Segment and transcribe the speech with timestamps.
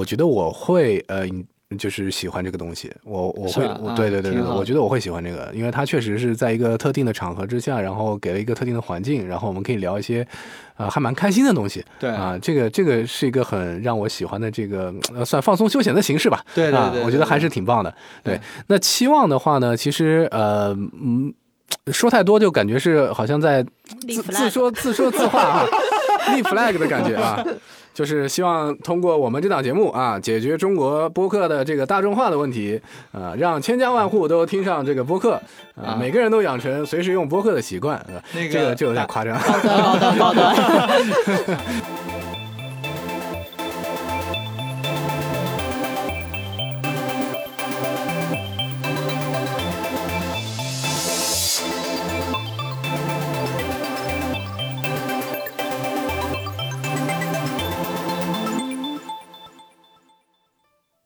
[0.00, 1.26] 我觉得我会呃。
[1.78, 3.64] 就是喜欢这个东西，我我会，
[3.94, 10.26] 对对对对，我觉得我会喜欢这个，因为它确实是在一个特定的场合之下，然后给了一个特定的环境，然后我们可以聊一些，
[10.76, 11.84] 呃，还蛮开心的东西。
[12.00, 16.44] 对啊，这个这个是一个很让我喜欢的这个呃，算放松休闲的形式吧。
[16.56, 17.94] 对对对，我觉得还是挺棒的。
[18.24, 21.32] 对，那期望的话呢，其实呃嗯，
[21.92, 23.64] 说太多就感觉是好像在
[24.08, 25.64] 自自说自说自话啊，
[26.34, 27.44] 立 flag 的感觉啊。
[27.92, 32.80] 就是希望通过我们这档节目啊，解决中国播客的这个大众化的问题
[33.12, 35.40] 啊，让千家万户都听上这个播客
[35.74, 38.04] 啊，每个人都养成随时用播客的习惯。
[38.32, 39.36] 那个这个就有点夸张。
[39.38, 40.74] 好的，好的，好
[41.42, 42.19] 的。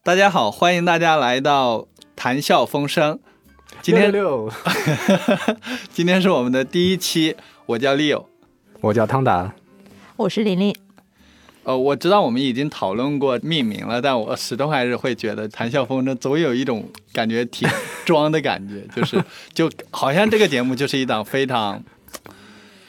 [0.05, 3.19] 大家好，欢迎大家来到谈笑风生。
[3.81, 4.53] 今天六，
[5.91, 7.35] 今天是我们的第一期。
[7.65, 8.27] 我叫 Leo，
[8.83, 9.55] 我叫汤达，
[10.17, 10.77] 我是琳琳。
[11.63, 17.67] 呃，我知道我们已经讨论过命名了，但我始终还是会觉得谈笑风生总有一种感觉挺
[18.05, 21.83] 装的感觉， 就是就好像这个节目就是一档非常，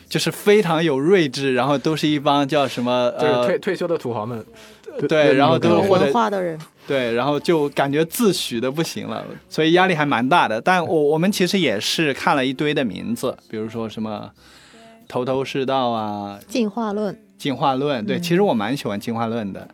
[0.09, 4.45] 就是非常有睿智，然后都是一帮叫什么呃退退休的土豪们。
[5.07, 10.61] 对，然后都是文化的人，对，然后就感觉自诩的不行了，所以压力还蛮大的。
[10.61, 14.31] 但我我们其实也是看了一堆的名字，比如说什么
[15.07, 19.67] 头头是道啊，进化论，进化论，对，其实我蛮喜欢进化论的，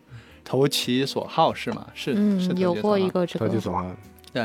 [0.44, 1.88] 投其所好是吗？
[1.94, 3.48] 是，是有过一个这个。
[3.48, 3.86] 投其所好，
[4.34, 4.44] 对，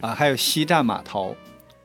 [0.00, 1.36] 啊，还有西站码头，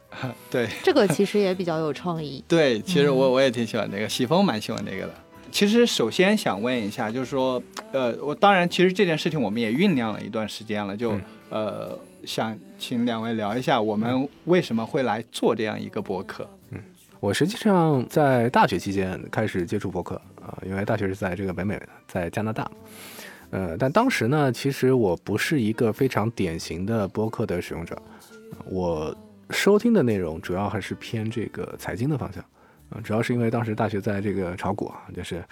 [0.49, 5.13] 对，这个其实也比较有创意， 对，其实我我也挺喜欢这个，喜峰蛮喜欢这个的。
[5.51, 16.49] 其实首先想问一下，就是说，呃，我当然，其实这件事情我们也酝酿了一段时间了，就呃，想请两位聊一下，我们为什么会来做这样一个博客。
[16.69, 16.79] 嗯，
[17.19, 22.71] 我实际上在大学期间开始接触博客啊，因为大学是在这个北美，在加拿大，
[23.49, 28.01] 呃，但当时呢，其实我不是一个非常典型的播客的使用者，
[28.65, 29.15] 我
[29.49, 32.43] 收听的内容主要还是偏这个财经的方向。
[32.91, 35.43] 啊，主要是因为当时大学在这个炒股啊，就是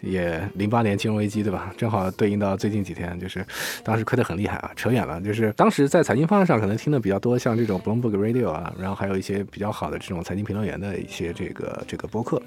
[0.00, 1.72] 也零八年金融危机对吧？
[1.76, 3.44] 正好对应到最近几天，就是
[3.82, 4.70] 当时亏得很厉害啊。
[4.76, 12.42] 扯远了，就是当时在财经方向上可能听的比较多，像这种 Bloomberg Radio 啊，然后还有一些比较好的这种财经评论员的一些这个这个播客。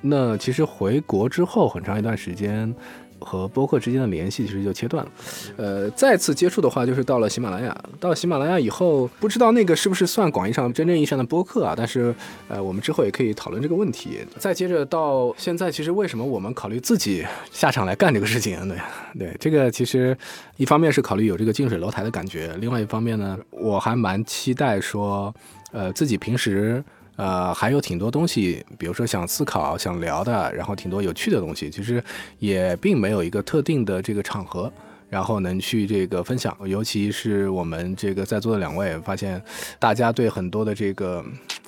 [0.00, 2.74] 那其实回国之后很长一段时间。
[3.20, 5.12] 和播客之间的联系其实就切断了，
[5.56, 7.76] 呃，再次接触的话就是到了喜马拉雅。
[7.98, 11.74] 到喜马拉雅以后，不知道那个是不是算广义上真正意义上的播客啊？
[11.76, 12.14] 但是，
[12.48, 14.18] 呃，我们之后也可以讨论这个问题。
[14.38, 18.68] 再接着到现在，其实为什么我们考虑自己下场来干这个事情？
[18.68, 18.78] 对，
[19.18, 20.16] 对，这个其实
[20.56, 25.34] 一方面是考虑有这个近水楼台的感觉，另外一方面呢，我还蛮期待说，
[25.72, 26.82] 呃，自己平时。
[27.20, 32.02] 呃，还有挺多东西，比如说想思考、想聊的，然后挺多有趣的东西，其实
[32.38, 34.72] 也并没有一个特定的这个场合，
[35.08, 36.56] 然后能去这个分享。
[36.64, 39.42] 尤其是我们这个在座的两位，发现
[39.78, 41.22] 大家对很多的这个。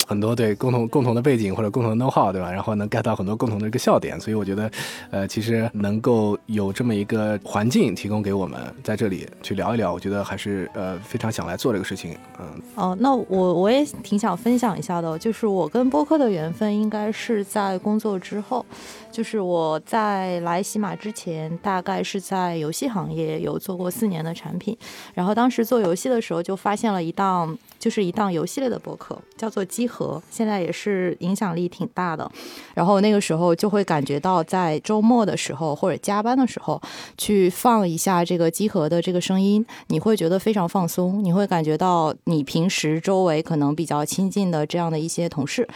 [0.06, 2.50] 很多对共同共同的背景或者共同的 know how，对吧？
[2.50, 4.70] 然后能 get 到很多共同的一个笑点，所以我觉得，
[5.10, 12.16] 呃，其实能够有这么一个环境提供给我们在这里去聊一聊，我觉得还是呃非常想来做这个事情。
[12.38, 18.64] 嗯，哦，那我我也挺想分享一下的，就是我跟播客的缘分应该是在工作之后。
[19.12, 24.74] 就是我在来喜马之前，大概是在游戏行业有做过四年的产品，
[25.12, 32.30] 然后当时做游戏的时候就发现了一档，就是一档游戏类的播客，叫做机和，现在也是影响力挺大的。
[32.74, 36.80] 然后那个时候就会感觉到，在周末的时候或者加班的时候，
[37.18, 45.68] 去放一下这个集合的这个声音，你会觉得非常放松，你会感觉到你平时周围可能比较亲近的这样的一些同事。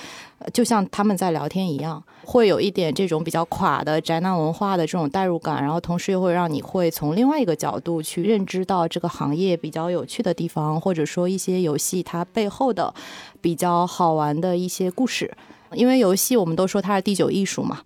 [0.52, 12.94] 就像他们在聊天一样，会有一点这种比较垮的宅男文化的这种代入感，然后同时又会让你会从另外一个角度去认知到这个行业比较有趣的地方，或者说一些游戏它背后的
[13.40, 15.32] 比较好玩的一些故事。
[15.72, 17.80] 因为游戏我们都说它是第九艺术嘛，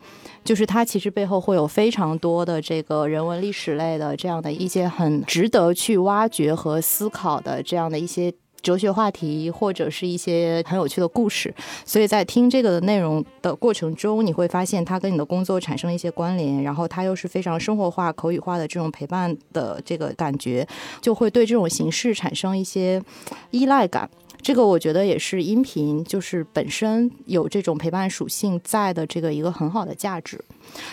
[0.44, 8.32] 就是它其实背后会有非常多的这个人文历史类的这样的一些很值得去挖掘和思考的这样的一些。
[8.62, 11.54] 哲学话题或者是一些很有趣的故事，
[11.84, 20.66] 所以在听这个的内容的过程中，你会发现它跟你的工作产生了一些关联，然后它又是非常生活化、口语化的这种陪伴的这个感觉，
[21.00, 23.02] 就会对这种形式产生一些
[23.50, 24.08] 依赖感。
[24.42, 30.42] 这个我觉得也是音频就是本身有这种陪伴属性在的这个一个很好的价值。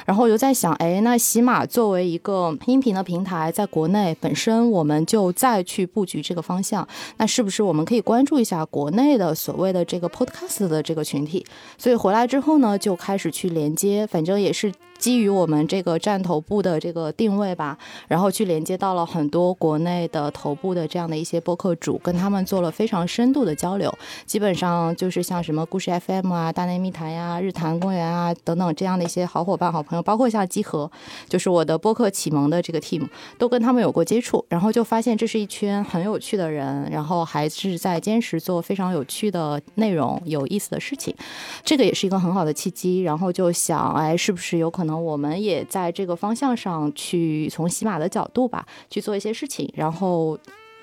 [0.05, 11.45] 然后我就在想，哎，那喜马作为一个音频的平台，在国内本身我们就再去布局这个方向，那是不是我们可以关注一下国内的所谓的这个 podcast 的这个群体？
[11.77, 14.73] 所以回来之后呢，就开始去连接，反正也是。
[14.97, 17.77] 基于我们这个站头部的这个定位吧，
[18.07, 23.95] 然后去连接到了很多国内的头部的这样的一些播客主，跟他们做了非常深度的交流。
[24.25, 30.89] 基本上就是像什么故事 FM 啊、大内密谈呀、日坛公园啊等等这样的一些好伙伴、好朋友，包括像集合，
[31.29, 33.07] 就是我的播客启蒙的这个 team，
[33.37, 41.15] 都跟他们有过接触，然后就发现这是一圈很有趣的人，然后还是在坚持做非常有趣的内容、有意思的事情。
[41.63, 44.86] 这个也是一个很好的契机，然后就想，哎，是不是有可能？
[44.87, 50.39] 那我们也在这个方向上去从喜马的角度吧去做一些事情，然后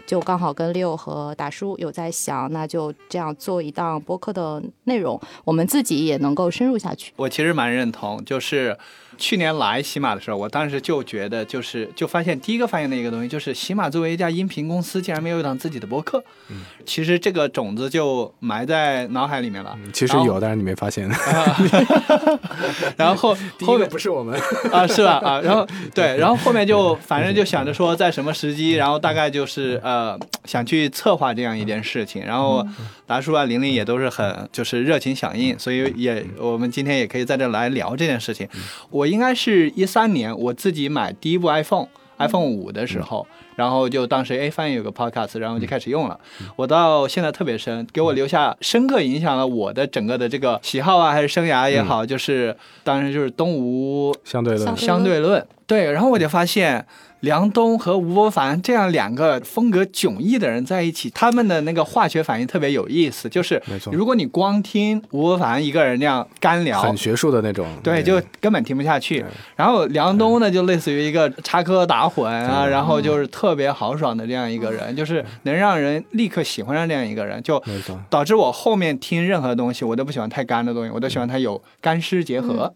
[0.07, 7.13] 就刚好跟六和达叔有在想，那就这样做一档播客的内容，我们自己也能够深入下去。
[7.17, 8.79] 我其实蛮认同，就是。
[9.19, 16.23] 去年来喜马的时候，我当时就觉得，就是就发现第一个发现的一个东西，就是喜马作为一家音频公司，竟然没有一档自己的播客。
[16.51, 19.79] 嗯，其实这个种子就埋在脑海里面了。
[19.93, 21.09] 其实有，但是你没发现。
[22.99, 24.39] 然后后面不是我们
[24.73, 25.21] 啊，是吧？
[25.25, 32.25] 啊，然后 对，然后后面就反正就想着说，在什么时机，然后大概就是呃，想去策划这样一件事情。
[32.25, 32.67] 然后
[33.07, 38.47] 达叔啊、玲玲也都是很就是热情响应，所以也我们今天也可以在这来聊这件事情。
[38.91, 39.04] 我。
[39.05, 46.19] 我应该是一三年我自己买第一部 iPhone，iPhone 五的时候，然后就当时哎发现有个 Podcast，然后就开始用了。
[46.57, 55.47] 我到现在特别深，给我留下深刻影响了我的整个的这个喜好啊，还是生涯也好，就是当时就是东吴相对论，相对论。
[55.67, 56.87] 对，然后我就发现。
[57.25, 63.29] 梁冬和吴伯凡这样两个风格迥异的人在一起，他们的那个化学反应特别有意思。
[63.29, 63.61] 就是，
[63.91, 69.25] 如果你光听吴伯凡一个人那样干聊，很学术的那种，对，就根本听不下去。
[69.57, 77.63] 然后梁冬呢，就类似于一个插科打诨啊，然后就是特别豪爽的这样一个人，就是能让人立刻喜欢上这样一个人，就
[78.11, 82.75] 导致我后面听任何东西，我都不喜欢太干的东西，我都喜欢它有干湿结合。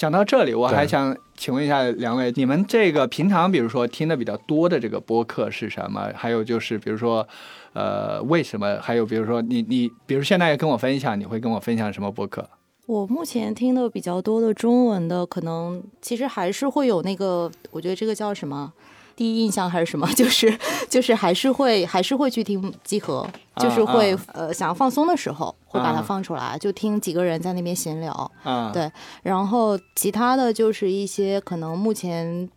[0.00, 6.10] 讲到这里，我还想请问一下两位，你们这个平常比如说听的比较多的这个播客是什么？
[6.14, 7.28] 还有就是比如说，
[7.74, 8.78] 呃，为什么？
[8.80, 12.48] 还有比如说，你你比如现在跟我分享，你会跟我分享什么播客？
[12.86, 18.72] 我目前听的比较多的中文的，可能其实还是会有那个，我觉得这个叫什么？
[19.20, 20.10] 第一印象还是什么？
[20.16, 20.58] 就是
[20.88, 28.32] 就是还是会还是会去听集合，就是会呃想要放松的时候会把它放出来，就听几个人在那边闲聊。
[28.72, 28.90] 对，
[29.22, 32.48] 然后其他的就是一些可能目前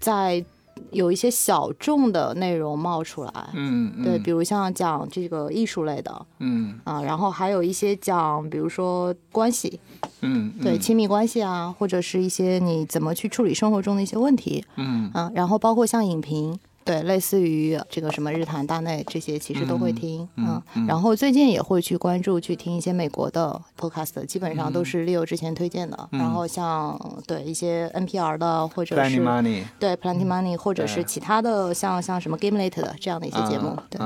[0.00, 0.42] 在。
[0.90, 6.78] 有一些小众的内容冒出来，嗯，对，比如像讲这个艺术类的，嗯。
[6.84, 9.80] 啊，然后还有一些讲，比如说关系，
[10.22, 15.10] 嗯，对，亲密关系啊，或者是一些你怎么去处理生活中的一些问题，嗯。
[15.14, 16.58] 啊，然后包括像影评。
[16.84, 29.20] 对，类似于这个什么日坛大内这些，其实都会听，嗯，然后最近也会去关注去听一些美国的 podcast，基本上都是 Leo 之前推荐的，然后像对一些 NPR 的或者是
[29.78, 34.00] 对 Plenty Money 或者是其他的像像什么 Gamelate 的这样的一些节目，对。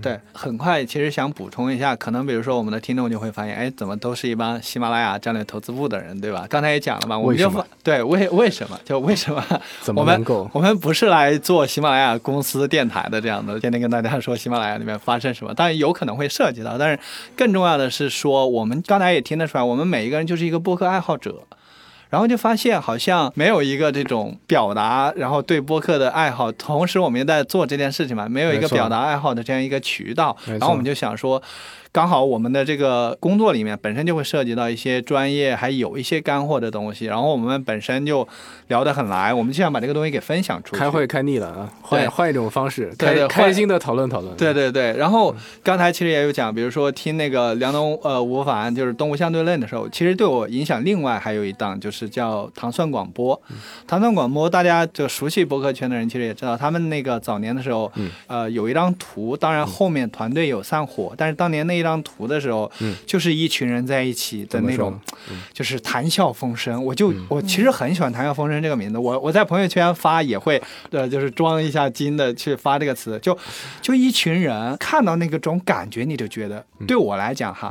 [0.00, 6.46] 对，很快，其实想补充一下，可能比如说我们的听众就会发现，哎，怎么都是一帮喜马拉雅战略投资部的人，对吧？
[6.48, 7.52] 刚才也讲了嘛，我们就
[7.82, 9.44] 对为为什么就为什么
[9.94, 16.98] 我们我们不是来做喜马拉雅公司电台的这样的，天天跟大家说喜马拉雅里面发生什么，当然有可能会涉及到，但是
[17.36, 21.42] 更重要的是说，我们刚才也听得出来，我们每一个人就是一个播客爱好者。
[22.12, 31.42] 然后就发现好像没有一个这种表达，然后对播客的爱好，同时我们也在做这件事情嘛，没有一个表达爱好的这样一个渠道，然后我们就想说。
[31.92, 38.26] 刚好我们的这个工作里面本身就会涉及到一些专业，还有一些干货的东西，然后我们本身就
[38.68, 40.80] 聊得很来，我们就想把这个东西给分享出去。
[40.80, 44.34] 开会开腻了啊，换换一种方式，开开心的讨论讨论。
[44.38, 53.38] 对对对，然后刚才其实也有讲，比如说听那个梁东呃吴凡就是动物相对论的时候，其实对我影响另外还有一档就是叫糖蒜广播。
[53.86, 57.92] 糖蒜广播大家就熟悉博客圈的人其实也知道，他们那个早年的时候，
[58.28, 61.81] 呃有一张图，当然后面团队有散伙，但是当年那。
[61.82, 64.98] 一张图的时候，嗯，就是一群人在一起的那种，
[65.52, 66.82] 就是谈笑风生。
[66.82, 68.96] 我就我其实很喜欢“谈笑风生”这个名字。
[68.96, 73.18] 我我在朋友圈发也会，呃，就是装一下金的去发这个词。
[73.20, 73.36] 就
[73.80, 77.70] 就一群人看到那个种感觉，你就觉得对我来讲哈，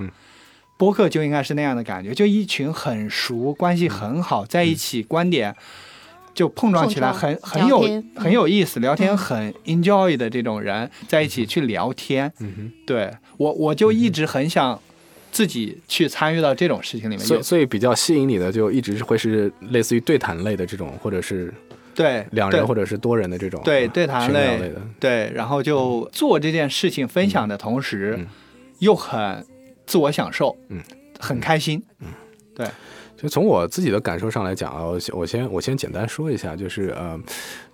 [0.77, 5.55] 播客就应该是那样的感觉，就一群很熟、关系很好在一起，观点。
[6.33, 7.81] 就碰撞起来很很有
[8.15, 12.31] 很有意思，聊天嗯很 enjoy 的这种人在一起去聊天。
[12.39, 12.71] 嗯哼。
[12.85, 14.79] 对我我就一直很想
[15.31, 17.25] 自己去参与到这种事情里面。
[17.25, 21.53] 所以，所以比较吸引你的就一直是会是类似于对谈类的这种，或者是
[21.93, 24.81] 对对两人或者是多人的这种对啊对谈类类的。
[24.99, 28.27] 对，然后就做这件事情分享的同时，嗯
[28.79, 29.45] 又很
[29.85, 30.81] 自我享受，嗯，
[31.19, 31.83] 很开心。
[33.21, 37.19] 就从我自己的感受上来讲啊，我先我先我先简单说一下，就是呃，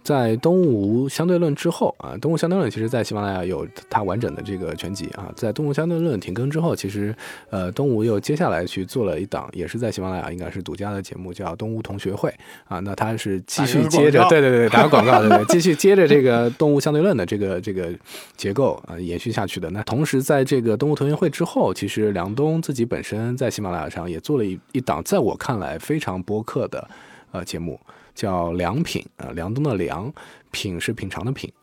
[0.07, 7.13] 在东吴相对论之后啊，东吴相对论其实在喜马拉雅有它完整的这个全集啊，在东吴相对论停更之后，其实
[7.49, 12.33] 呃东吴又接下来去做了一档，也是在喜马拉雅应该是独家的节目，叫东吴同学会
[12.69, 17.93] 啊，那它是继续接着对对对打个广告对对， 继续接着这个东吴相对论的这个这个
[18.37, 19.69] 结构啊延续下去的。
[19.71, 26.87] 那同时在这个东吴同学会之后，其实梁冬自己本身在喜马拉雅上也做了一一档，在我看来非常播客的
[27.33, 27.77] 呃节目，
[28.17, 30.12] 叫良品啊、呃，梁冬的良，
[30.50, 31.53] 品是品尝的品。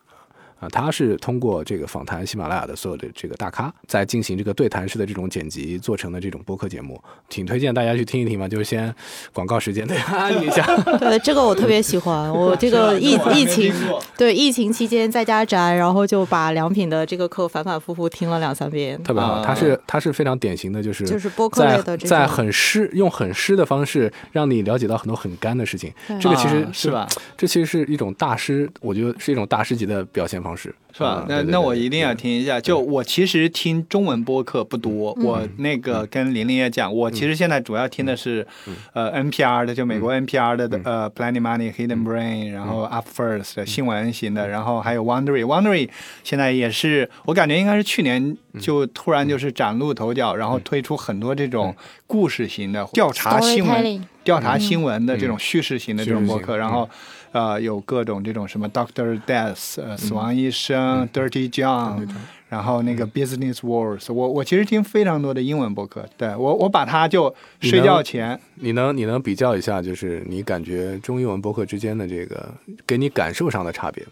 [0.59, 8.47] 啊，他是通过这个访谈喜马拉雅的所有的这个大咖，在进行这个对谈式的这种剪辑做成的这种播客节目，挺推荐大家去听一听嘛。
[8.47, 8.93] 就是先
[9.33, 10.65] 广告时间，对， 安利一下，
[10.97, 12.31] 对，这个我特别喜欢。
[12.31, 13.73] 我这个疫疫情，
[14.17, 19.01] 对疫情期间在家宅，然后就把良品的这个课反反复复听了两三遍。
[19.03, 19.33] 特别好。
[19.33, 25.91] 啊他是他是非常典型的，就是就是播客类的这种在很湿用很湿的方式，让你了解到很多很干的事情。
[26.19, 27.07] 这个其实啊是吧？
[27.37, 31.23] 这其实是一种大师，我觉得是一种大师级的表现方式，是吧？
[31.23, 32.61] 嗯对对那那我一定要听一下。
[32.61, 38.45] 就我其实听中文播客不多，嗯我那个跟玲玲也讲，我其实现在主要听的是
[38.93, 45.43] 呃 NPR 的，就美国 NPR 的呃 Planet Money、Hidden Brain，然后 Up First 的新闻型的，然后还有 Wondery。
[45.43, 45.89] Wondery
[46.23, 51.75] 现在也是，我感觉应该是去年就突然就是崭露头角，然后推出很多这种
[52.05, 54.05] 故事型的调查新闻。
[54.23, 56.89] 调查新闻的这种叙事型的这种播客，然后
[57.35, 62.07] 呃有各种这种什么 Doctor Death 呃死亡医生、Dirty John，
[62.47, 68.39] 然后那个 Business Wars，我我其实听非常多的英文博客，对我我把它就睡觉前。
[68.55, 72.47] 你能你能比较一下，就是你感觉中英文博客之间的这个
[72.87, 74.11] 给你感受上的差别吗？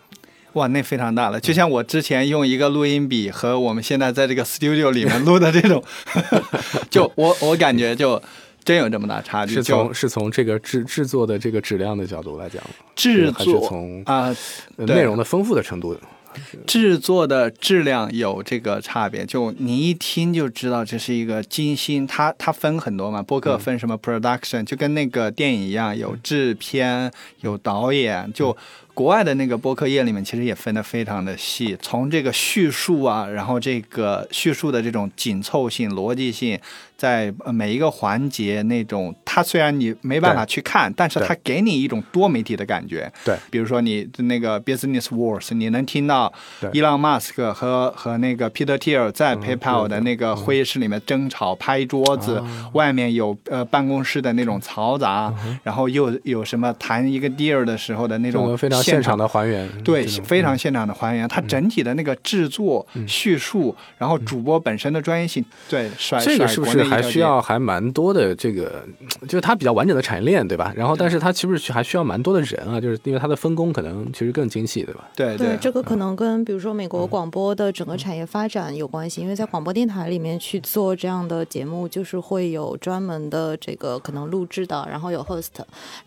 [0.54, 1.40] 哇，那非常大了。
[1.40, 5.82] 就像我之前用一个录音笔和我们现在在这个 studio 里面录的这种，
[6.92, 8.22] 就我我感觉就
[8.64, 9.54] 真有这么大差距。
[9.54, 14.36] 是从是从这个制制作的这个质量的角度来讲吗，制还是作从啊、
[14.78, 15.96] 呃内容的丰富的程度？
[16.66, 28.56] 制作的质量有这个差别，就你一听就知道这是一个精心，它它分很多嘛，播客分什么 production，就跟那个电影一样，有制片，有导演，就。
[28.96, 36.60] 国外的那个播客业里面，其实也分得非常的细，从这个叙述啊，然后这个叙述的这种紧凑性、逻辑性，
[37.04, 43.12] 在呃每一个环节那种，它虽然你没办法去看，但是它给你一种多媒体的感觉。
[43.26, 46.32] 对，比如说你那个 Business Wars，你能听到
[46.72, 52.42] 伊朗马斯克和和那个 Peter Thiel 在 PayPal 的那个会议室里面争吵、拍桌子，
[52.72, 55.34] 外面有呃办公室的那种嘈杂，
[55.64, 68.84] 然后又有什么谈一个 deal 的时候的那种种非常现场的还原，对，非常现场的还原，它整体的那个制作、叙述，然后主播本身的专业性，对，甩这个甩国是不是还需要还蛮多的这个，
[69.24, 70.74] 就是它比较完整的产业链，对吧？
[70.76, 72.80] 然后，但是它其实是还需要蛮多的人啊？
[72.80, 75.10] 就是因为它的分工可能其实更精细，对吧？
[75.16, 85.50] 对对，这个可能跟比如说美嗯国广播的整个产业发展有关系，因为在广播电台里面去做这样的节目，就是会有专门的这个可能录制的，然后有 host，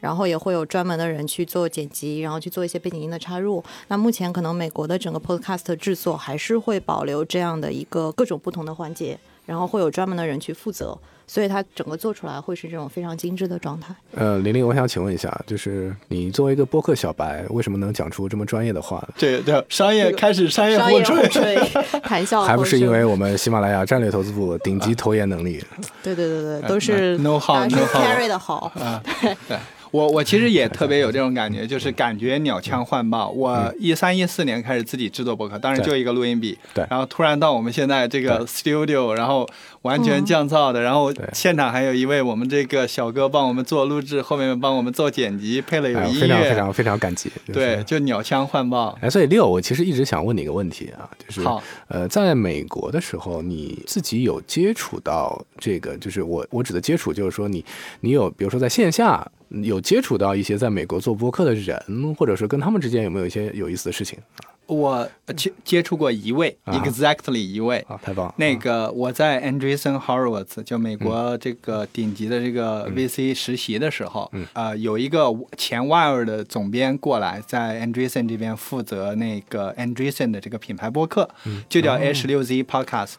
[0.01, 3.63] 然后也会有专门的人去做剪辑，然后去做一些背景音的插入。
[3.89, 13.95] 那目前可能美国的整个 podcast 制作还是会保留这样的一个各种不同的环节，然后会有专门的人去负责，所以它整个做出来会是这种非常精致的状态。
[14.15, 19.15] 呃，玲玲，我想请问一下，就是你作为一个播客小白，为什么能讲出这么专业的话呢？
[19.17, 21.57] 这这商业开始 商业商业互吹，吹，
[22.01, 25.65] 谈笑还不是因为我们喜马拉雅战略投资部顶级投研能力？
[26.03, 28.73] 对对对对，都是 know how，know how carry 的好。
[28.81, 29.03] 啊，
[29.49, 29.57] 对。
[29.91, 33.31] 我我其实也特别有这种感觉，就是感觉鸟枪换炮。
[33.31, 39.49] 我一三一四年开始自己制作博客，当时就一个录音笔，对然后突然到我们现在这个 studio，然后
[39.83, 47.31] 完全降噪的，然后现场还有一位我们这个小哥帮我们做录制，后面帮我们做剪辑，配了有哎，音非常非，常非常感激。
[47.53, 48.97] 对，就鸟枪换炮。
[49.01, 55.97] 哎，所以六，我其实一直想问你一个问题啊，就是好呃，在美国的时候，你自己有接触到这个？
[55.99, 57.65] 就是我我指的接触，就是说你
[58.01, 64.19] 你有，比如说在线下有接触到一些在美国做播客的人，或者说跟他们之间有没有一些有意思的事情？
[64.67, 67.85] 我接接触过一位啊，exactly 一位。
[67.89, 68.27] 啊，太棒。
[68.27, 68.35] 了！
[68.37, 74.47] 那个我在 Andreessen Horowitz 就美国这个顶级的这个 VC 实习的时候，嗯。
[74.53, 81.29] 呃，有一个前 Wire 的总编过来，在 Andreessen 这边负责那个 Andreessen 的这个品牌播客，
[81.69, 83.15] 就叫 H 六 Z Podcast，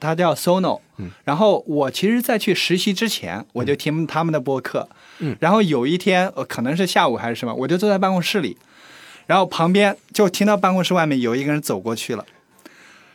[0.00, 0.80] 他叫 Sono。
[1.24, 4.88] 然后我其实，在去实习之前，我就听他们的播客。
[5.20, 5.36] 嗯。
[5.38, 8.56] 然后有一天，呃，可能是下午还是什么，我就坐在办公室里，
[9.28, 12.24] 然后旁边就听到办公室外面有一个人走过去了。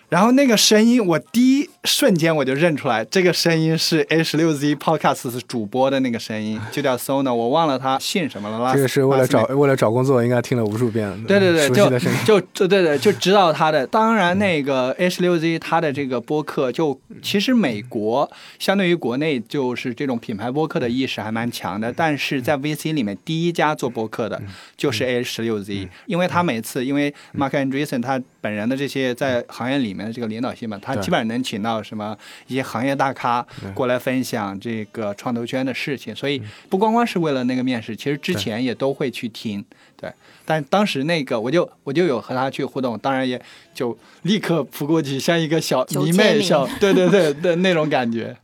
[0.09, 8.73] 然后那个声音，我第一瞬间我就认出来，这个声音是 H 六 Z Podcast 主播的那个声音，就叫 Sona，我忘了他姓什么了。
[8.73, 11.23] 这个是为了找为了找工作，应该听了无数遍。
[11.25, 11.93] 对对对，就。
[12.23, 13.85] 就就对对，就知道他的。
[13.87, 21.91] 当然，那个 H 六 Z 他的这个播客，就其实美国相对于国内，就是这种品牌播客的意识还蛮强的。
[21.91, 24.41] 但是在 VC 里面，第一家做播客的
[24.77, 39.63] 就是 H 六 Z，因为他每次因为 Mark Andreessen 他本人的这些在行业里面的这个领导性嘛，他基本上能请到什么一些行业大咖过来分享这个创投圈的事情，所以不光光是为了那个面试，其实之前也都会去听。
[39.95, 40.11] 对，
[40.43, 43.41] 但当时那个我就我就有和他去互动，当然也
[43.73, 48.35] 就立刻扑过去，像一个小迷妹小， 对对对的那种感觉。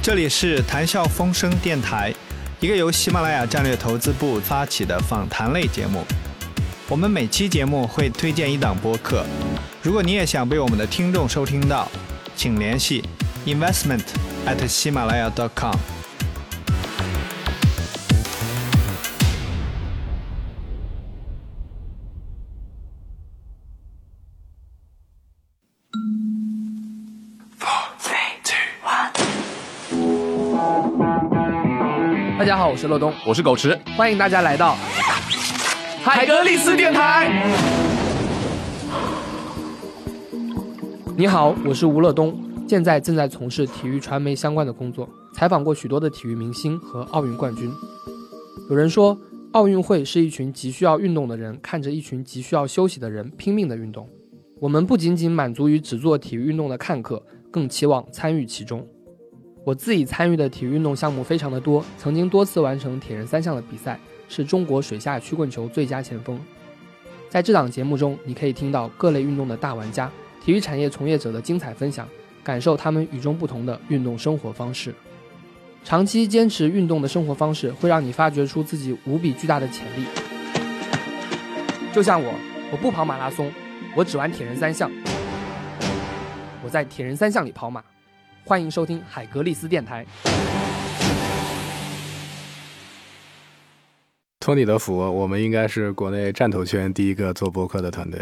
[0.00, 2.12] 这里是谈笑风生电台，
[2.62, 6.04] 一个由喜马拉雅战略投资部发起的访谈类节目。
[6.88, 9.26] 我们每期节目会推荐一档播客，
[9.82, 11.88] 如果你也想被我们的听众收听到，
[12.36, 13.02] 请联系
[13.46, 14.04] investment
[14.46, 15.74] at 喜马拉雅 .com。
[32.42, 34.74] 大家好，我是乐东，我是狗池，欢迎大家来到
[36.02, 37.48] 海格力斯电台。
[41.16, 42.36] 你好，我是吴乐东，
[42.68, 47.70] 现在正在从事体育传媒相关的工作，采访过许多的体育明星和奥运冠军。
[48.68, 49.16] 有人说，
[49.52, 54.08] 奥运会是一群急需要运动的人看着一群急需要休息的人拼命的运动。
[54.58, 58.84] 我们不仅仅满足于只做体育运动的看客，更期望参与其中。
[59.64, 66.40] 我自己参与的体育运动项目非常的多，曾经多次完成铁人三项的比赛，是中国水下曲棍球最佳前锋。
[67.28, 70.10] 在这档节目中，你可以听到各类运动的大玩家、
[70.44, 72.08] 体育产业从业者的精彩分享，
[72.42, 74.92] 感受他们与众不同的运动生活方式。
[75.84, 80.04] 长期坚持运动的生活方式，会让你发掘出自己无比巨大的潜力。
[81.92, 82.34] 就像我，
[82.72, 83.48] 我不跑马拉松，
[83.94, 84.90] 我只玩铁人三项。
[86.64, 87.82] 我在铁人三项里跑马。
[88.44, 90.04] 欢迎收听海格力斯电台。
[94.40, 98.18] 托你的福，我们应该是国内战投圈第一个做播客的团队。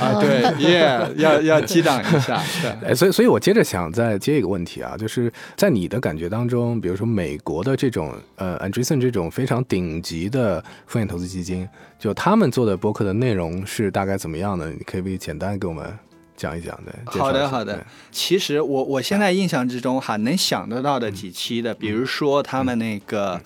[0.00, 2.70] 啊，对， 耶，要要激荡一下，对。
[2.90, 11.68] 哎，所以，所以我接着想再接一个问题啊，就是在你的感觉当中，比如说美国的这种呃 Andreessen 这种非常顶级的风险投资基金，
[12.00, 14.68] 就他们做的播客的内容是大概怎么样的？
[14.72, 15.96] 你可以不可以简单给我们
[16.40, 16.92] 讲一讲的？
[17.04, 17.84] 好的，好的。
[18.10, 23.38] 其实我我现在印象之中哈，能想得到的几期的，比如说他们那个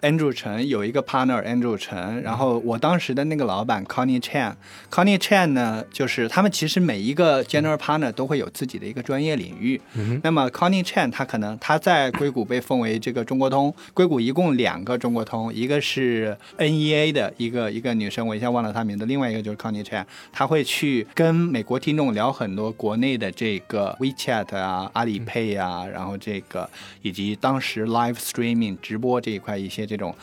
[0.00, 9.80] Andrew 陈有一个 partner Andrew 陈，然后我当时的那个老板 Connie Chan，Connie Chan 呢，就是他们其实每一个 general partner 都会有自己的一个专业领域。
[10.24, 26.68] 那么 Connie Chan 他可能他在硅谷被奉为这个中国通，硅谷一共两个中国通，一个是 NEA 的一个一个女生，我一下忘了她名字，另外一个就是 Connie Chan，他会去跟美国听众聊很多国内的这个 WeChat 啊、阿里 Pay 啊，然后这个
[27.02, 30.14] 以及当时 live streaming 直播这一块一些这种。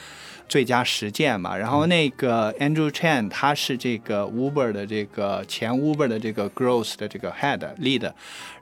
[0.49, 8.11] 最佳实践嘛，然后那个 Andrew Chan 他是这个 Uber 的这个前 Uber 的这个 growth 的这个 head lead，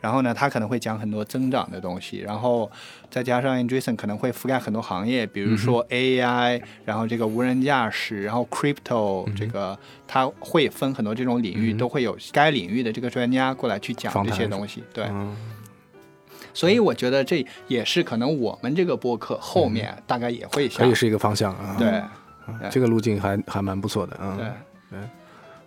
[0.02, 2.70] 然后呢，他可能会讲很多增长的东西，然后
[3.10, 15.06] 再加上 Andreessen 可能会覆盖很多行业，比如说 AI，、然后这个无人驾驶，然后 crypto，、这个他会分很多这种领域，都会有该领域的这个专家过来去讲这些东西，对。
[15.06, 15.36] 嗯
[16.58, 21.76] 所以我觉得这也是可能我们这个播客后面大概也会想、可以是一个方向啊。
[21.78, 21.88] 对。
[21.90, 22.12] 啊
[22.72, 24.36] 这个路径还还蛮不错的啊。
[24.36, 24.98] 对。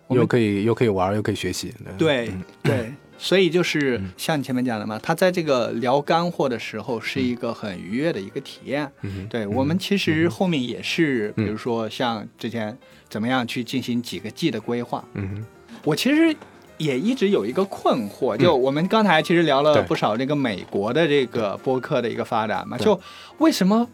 [0.08, 1.72] 对又可以又可以玩，又可以学习。
[1.96, 2.42] 对嗯。
[2.64, 8.90] 对， 所以就是像你前面讲的嘛，他在这个聊干货的时候是一个很愉悦的一个体验。
[9.02, 12.76] 嗯对我们其实后面也是，嗯比如说像之前
[13.08, 15.46] 怎么样去进行几个季的规划，嗯哼。
[15.84, 16.34] 我其实。
[16.80, 22.98] 也一直有一个困惑，就我们刚才其实聊了不少这个美国的这个播客的一个发展嘛，就
[23.36, 23.86] 为什么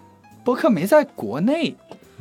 [0.45, 1.75] 播客没在国内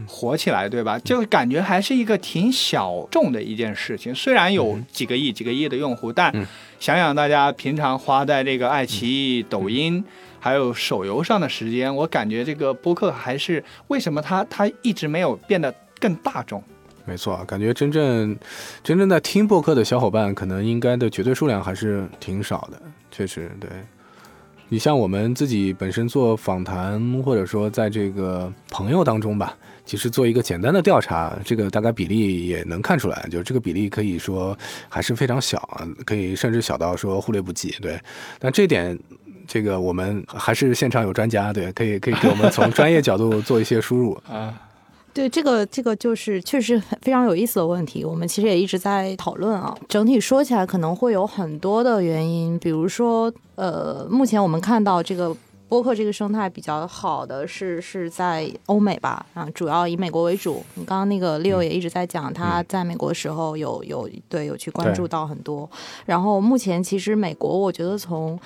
[0.07, 0.97] 火起来，对吧？
[0.97, 4.13] 就感觉还是一个挺小众的一件事情。
[4.15, 6.43] 虽然有几个亿、几个亿的用户，但嗯
[6.79, 10.03] 想想大家平常花在这个爱奇艺、抖音
[10.39, 16.63] 还有手游上的时间，我感觉这个播客还是为什么它它一直没有变得更大众？
[17.05, 18.35] 没错，感觉真正
[18.83, 23.69] 真正在听播客的小伙伴，可能应该的绝对数量还是挺少的，确实对。
[24.67, 34.57] 你像我们自己本身做访谈，或者说在这个朋友当中吧，其实做一个简单的调查，这个大概比例也能看出来，就是这个比例可以说
[34.89, 37.75] 还是非常小啊，可以甚至小到说忽略不计。
[37.81, 37.99] 对，
[38.39, 38.97] 但这点。
[39.47, 44.19] 这个我们还是现场有专家，对，可以可以给我们从专业角度做一些输入。
[44.27, 44.51] 啊，
[45.15, 49.73] 对，这个这个就是确实非常有意思的问题，我们其实也一直在讨论啊。
[49.87, 55.33] 整体说起来，可能会有很多的原因，比如说，呃，目前我们看到这个。
[55.67, 60.63] 播客这个生态比较好的是是在欧美吧，啊，主要以美国为主。
[60.75, 65.67] 你刚刚那个 Leo 也一直在讲，他在美国的时候有有对有去关注到很多。
[66.05, 68.39] 然后目前其实美国，我觉得从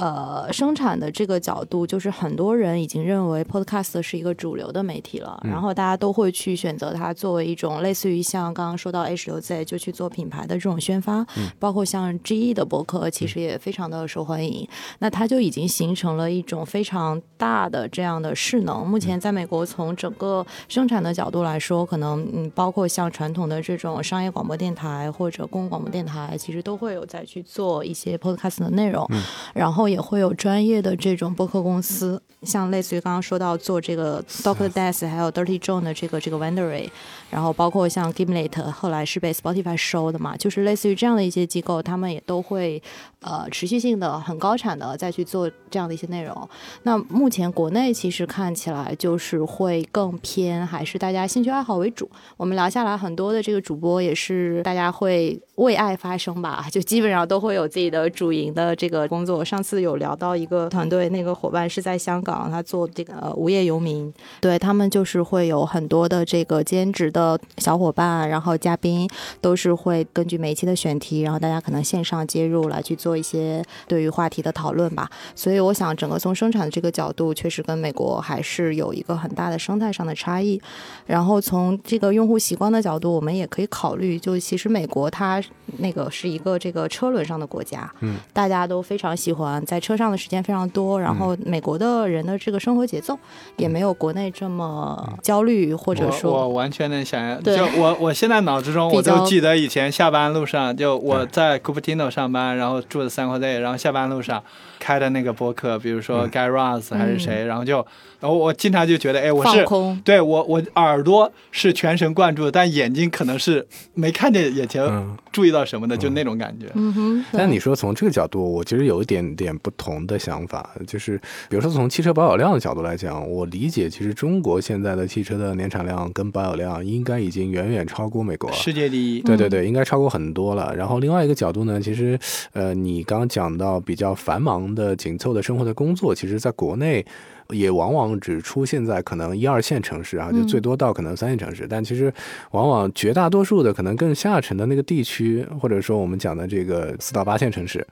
[0.00, 11.26] 呃，生产的这个角度，就是很多人已经认为 Podcast 是一个主流的媒体了，然后大家都会去选择它作为一种类似于像刚刚说到 H 六 Z 就去做品牌的这种宣发，
[11.58, 14.66] 包括像 GE 的博客其实也非常的受欢迎，
[15.00, 18.86] 那它就已经形成了一种非常大的这样的势能。
[18.86, 29.06] 目前在美国，从整个生产的角度来说，可能嗯，包括像传统的这种商业广播电台或者公共广播电台，其实都会有在去做一些 Podcast 的内容，
[29.52, 29.89] 然后。
[29.90, 36.88] 也会有专业的这种播客公司，像类似于刚刚说到做这个 Doctor Death，还有 Dirty John 的这个这个 Wandery，
[37.30, 42.82] 然后包括像 Gimlet，后来是被 Spotify 收的嘛，就是类似于这样的一些机构，他们也都会
[43.20, 46.48] 呃持续性的很高产的再去做这样的一些内容。
[46.84, 52.08] 那目前国内其实看起来就是会更偏还是大家兴趣爱好为主。
[52.36, 59.44] 我们聊下来很多的这个主播也是大家会为爱发声吧，就基本上都会有自己的主营的这个工作。
[59.44, 69.08] 上次有聊到一个团队，那个伙伴是在香港，他做这个、呃、无业游民，对他们就是会有很多的这个兼职的小伙伴，然后嘉宾
[69.40, 75.10] 都是会根据每一期的选题，然后大家可能线上接入来去做一些对于话题的讨论吧。
[75.34, 80.60] 所以我想，整个从生产的这个角度，确实跟美国还是有一个很大的生态上的差异。
[81.06, 85.42] 然后从这个用户习惯的角度，我们也可以考虑，就其实美国它
[85.78, 93.18] 那个是一个这个车轮上的国家，嗯，大家都非常喜欢在车上的时间非常多，然后美国的人的这个生活节奏
[93.56, 104.42] 也没有国内这么焦虑，或者说我完全能想象，就我我现在脑子中我比较都记得以前下班路上，就我在 Cupertino 上班，然后住的三 Jose，然后下班路上
[104.78, 107.76] 开的那个播客，比如说 Guy Raz 还是谁，然后就，
[108.18, 109.66] 然后我经常就觉得，哎，我是。
[110.04, 116.66] 对我我耳朵是全神贯注，但眼睛可能是没看见眼前嗯，注意到什么的，就那种感觉。
[116.74, 128.56] 嗯哼，但你说从这个角度，我其实有一点点不同的想法，就是比如说从汽车保有量的角度来讲，我理解其实中国现在的汽车的年产量跟保有量应该已经远远超过美国了。
[128.56, 130.74] 世界第一，嗯对对对，应该超过很多了。
[130.74, 132.18] 然后另外一个角度呢，其实
[132.52, 137.04] 呃，你刚刚讲到比较繁忙的、紧凑的生活的工作，其实在国内
[137.50, 141.66] 也往往只出现在可能一二线城市啊，就嗯最多到可能三线城市。
[141.68, 142.12] 但其实
[142.52, 147.86] 往往绝大多数的可能更下沉的那个地区，或者说我们讲的这个四到八线城市，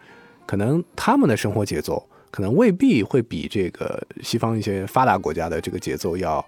[0.48, 6.44] 可能他们的生活节奏可能未必会比这个西方一些发达国家的这个节奏要。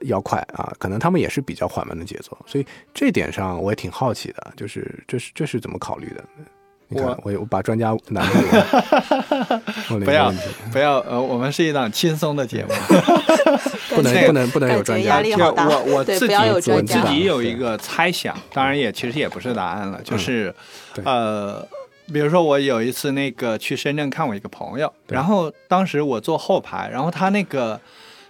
[0.00, 6.22] 要快啊，可能他们也是比较缓慢的节奏，所以这点上我也挺好奇的，就是这是这是怎么考虑的？
[6.88, 10.30] 你看我，我我把专家难住了，不要
[10.70, 12.74] 不要呃，我们是一档轻松的节目。
[13.94, 20.54] 不能不能不能有专家我我自己我自己有一个猜想，当然也其实也不是答案了，就是
[20.92, 21.66] 对呃，
[22.12, 27.80] 比如说我有一次那个去深圳看我一个朋友，然后当时我坐后排，然后他那个。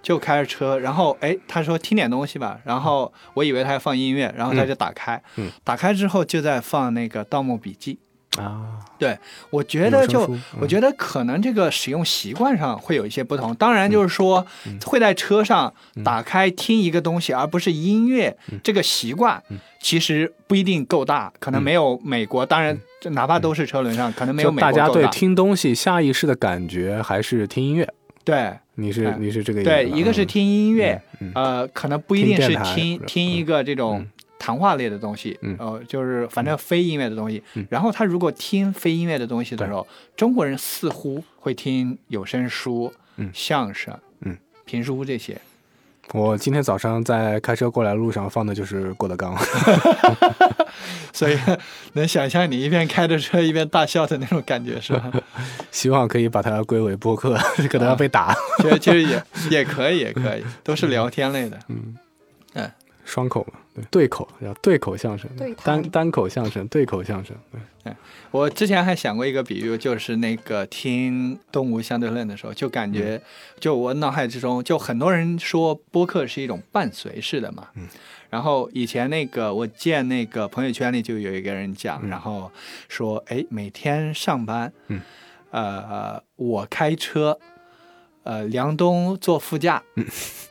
[0.04, 7.94] 就开着车，然后哎，他说听点东西吧，然后我以为他要放音乐，然后他就打开，嗯打开之后就在放那个《盗墓笔记》。
[8.38, 9.16] 啊，对
[9.50, 10.28] 我觉得就
[10.60, 13.54] 我觉得可能这个使用习惯上会有一些不同。
[13.54, 15.72] 当然，就是说嗯会在车上
[16.04, 18.60] 打开听一个东西，而不是音乐，嗯。
[18.62, 19.42] 这个习惯
[19.80, 22.44] 其实不一定够大，可能没有美国。
[22.44, 24.88] 当然，就哪怕都是车轮上，可能没有大家。
[24.88, 27.88] 对听东西下意识的感觉还是听音乐，
[28.24, 28.52] 对。
[28.76, 30.26] 你是嗯你是这个意思对，一个是？
[30.26, 34.10] 听音乐，嗯呃，可能不一定是听听听一个这种嗯
[34.44, 37.42] 谈话类的东西，嗯呃，就是反正非音乐的东西。
[37.54, 45.40] 嗯然后他如果听非音乐的东西的时候，中国人似乎会听有声书、嗯相声、嗯、评书这些。
[46.12, 49.34] 我今天早上在开车过来的路上放的就是郭德纲，
[51.14, 51.38] 所以
[51.94, 55.10] 能想象你一边开着车一边大笑的那种感觉是吧？
[55.72, 57.34] 希望可以把它归为播客，
[57.70, 58.34] 可能要被打。
[58.60, 61.58] 其实其实也也可以，也可以，都是聊天类的。
[61.68, 61.96] 嗯，
[62.52, 62.74] 哎，
[63.06, 65.28] 双口嘛，对，对口叫对口相声，
[65.64, 67.36] 单单口相声，对口相声，
[67.82, 67.92] 对，
[68.30, 73.20] 我之前还想过一个比喻，就是那个听《动物相对论》的时候，就感觉，
[73.58, 77.68] 就我脑海之中，就很多人说播客是一种伴随式的嘛。
[77.74, 77.88] 嗯。
[78.30, 82.08] 然后以前那个我见那个朋友圈里就有一个人讲，嗯。
[82.08, 82.50] 然后
[82.88, 85.00] 说，哎，每天上班，嗯，
[85.50, 87.38] 呃，我开车，
[88.24, 90.04] 呃，梁冬坐副驾，嗯。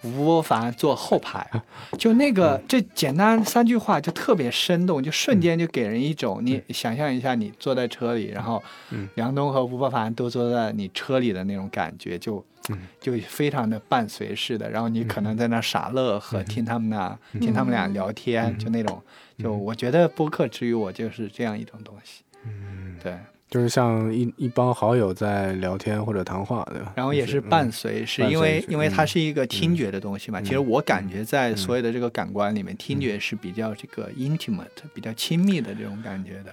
[0.03, 1.49] 吴伯凡坐后排，
[1.97, 9.07] 就那个这简单三句话就特别生动，就瞬间就给人一种你想象一下你坐在车里，然后嗯。
[9.15, 12.77] 梁冬和吴伯凡都坐在你车里的那种感觉，就嗯。
[12.99, 19.01] 就非常的伴随式的，然后你可能在那傻乐和听他们那听他们俩聊天，就那种，
[19.37, 23.17] 就我觉得播客之于我就是这样一种东西，嗯，对，
[23.53, 26.91] 就是像一一帮好友在聊天或者谈话，对吧？
[26.95, 30.39] 然后也是嗯伴随是，因为因为它嗯是一个听觉的东西嘛。
[30.39, 36.51] 嗯其实我感觉在所有的这个感官里面，听觉是比较这个 intimate、比较亲密的这种感觉的。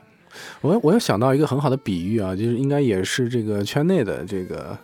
[0.61, 4.77] 我我有想到一个很好的比喻啊，就是应该也是这个圈内的这个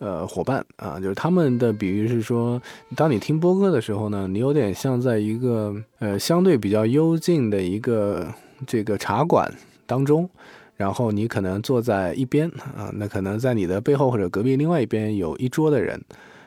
[0.00, 2.60] 呃伙伴啊，就是他们的比喻是说，
[2.94, 8.28] 当你听播客的时候呢，你有点像在一个呃相对比较幽静的一个
[8.66, 9.50] 这个茶馆
[9.86, 10.28] 当中。
[10.76, 16.00] 然后你可能坐在一边啊，那可能在你的背后或者隔壁另外一边有一桌的人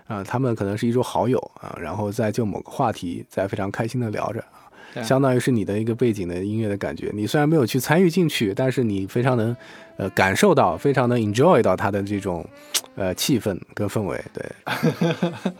[0.08, 4.44] 啊，他们可能是一桌好友啊，然后在就某个话题在非常开心的聊着，
[4.94, 7.12] 对相当于是你的一个背景的音乐的感觉。
[7.14, 9.56] 你虽然没有去参与进去，但是你非常能
[9.98, 12.46] 呃感受到，非常能 enjoy 到它的这种
[12.96, 14.22] 呃气氛跟氛围。
[14.34, 14.46] 对，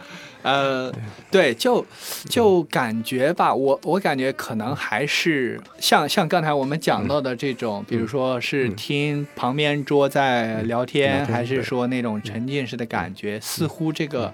[0.48, 0.94] 呃，
[1.30, 1.86] 对，就
[2.30, 8.76] 就感觉吧，我我感觉可能还是像像刚才我们讲到的这种，比如说是嗯。
[8.78, 14.34] 听旁边桌在聊天，还是说那种沉浸式的感觉，似乎这个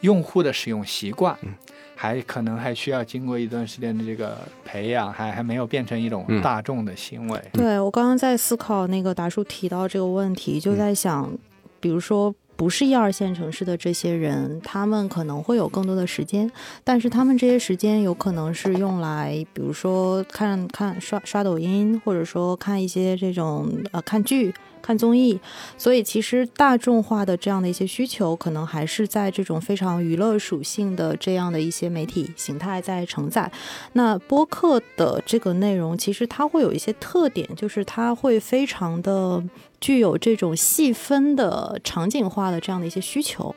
[0.00, 1.36] 用户的使用习惯。
[1.42, 1.54] 嗯。
[1.94, 6.42] 还可能还需要经过一段时间的这个培养，还还没有变成一种嗯。
[6.42, 7.40] 大众的行为。
[7.52, 11.30] 对我刚刚在思考那个达叔提到这个问题，就在想，
[11.78, 12.34] 比如说。
[12.58, 16.50] 不是一二线城市的这些人，他们可能会有更多的时间，
[16.82, 25.38] 但是他们这些时间有可能是用来，比如说看看刷刷抖音，或者说看一些这种呃看剧、看综艺，
[25.76, 33.48] 所以其实大众化的这样的一些需求，可能还是在这种非常娱乐属性的这样的一些媒体形态在承载。
[33.92, 39.40] 那播客的这个内容，其实它会有一些特点，就是它会非常的
[39.80, 43.54] 具有这种细分的场景化的这样的一些需求。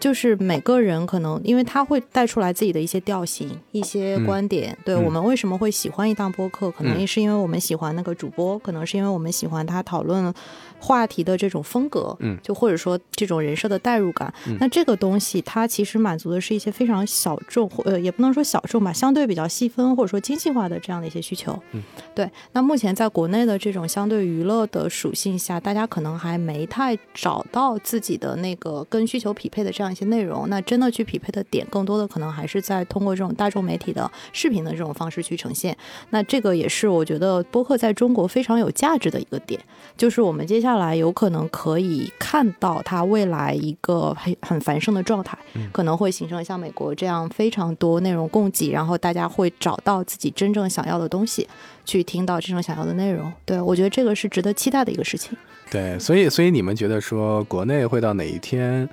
[0.00, 4.76] 就是每个人可能，因为他会带出来自己的一些调性、一些嗯观点。
[4.84, 10.32] 对嗯我们为什么会喜欢一档播客，可能嗯也是因为我们喜欢那个主播，可能是因为我们喜欢他讨论
[10.78, 14.32] 话题的这种风格，嗯就或者说这种人设的代入感。
[14.46, 21.58] 嗯那这个东西，它其实满足的是一些非常小众，或呃，也不能说小众吧，相对比较细分或者说精细化的这样的一些需求。
[21.72, 21.82] 嗯，
[22.14, 22.30] 对。
[22.52, 30.48] 那目前在国内的这种相对娱乐的属性下，大家可能还没太找到自己的那个跟需求匹配的这样一些内容。
[30.48, 35.76] 那真的去匹配的点，更多的可能还是在通过这种大众媒体的视频的这种方式去呈现。
[36.10, 39.60] 那这个也是我觉得播客在中国非常有价值的一个点，
[39.96, 45.38] 就是我们接下来有可能可以看到它未来一个很很繁盛的状态，
[45.72, 51.48] 可能会形成像美国这样非常多内容供给，然后大家会找到自己真正想要的东西，
[51.84, 53.32] 去听到这种想要的内容。
[53.44, 55.36] 对我觉得这个是值得期待的一个事情。
[55.70, 58.88] 对，所以所以你们觉得说国内会到哪一天，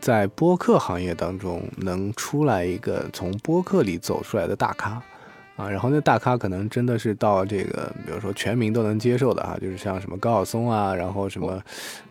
[0.00, 5.02] 在播客行业当中能出来一个从播客里走出来的大咖？
[5.56, 11.58] 啊，然后那大咖可能真的是到这个，比如说全民都能接受的啊，就是像什么高晓松啊，然后什么，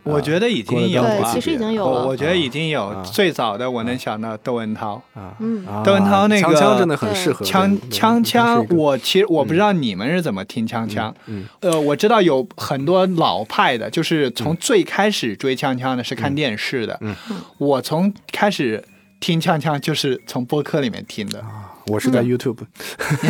[0.02, 5.00] 我觉得已经有其实已经有了我我觉得已经有啊最早的，我能想到窦文涛。
[5.14, 17.14] 啊，嗯啊窦文涛那个锵锵真的很适合锵对锵锵，，我其实我不知道你们是怎么听锵锵，嗯呃，我知道有很多老派的，就是从最开始追锵锵的是看电视的，嗯
[17.58, 18.82] 我从开始
[19.20, 21.42] 听锵锵就是从播客里面听的，
[21.88, 22.28] 我是在嗯。
[22.28, 22.58] YouTube，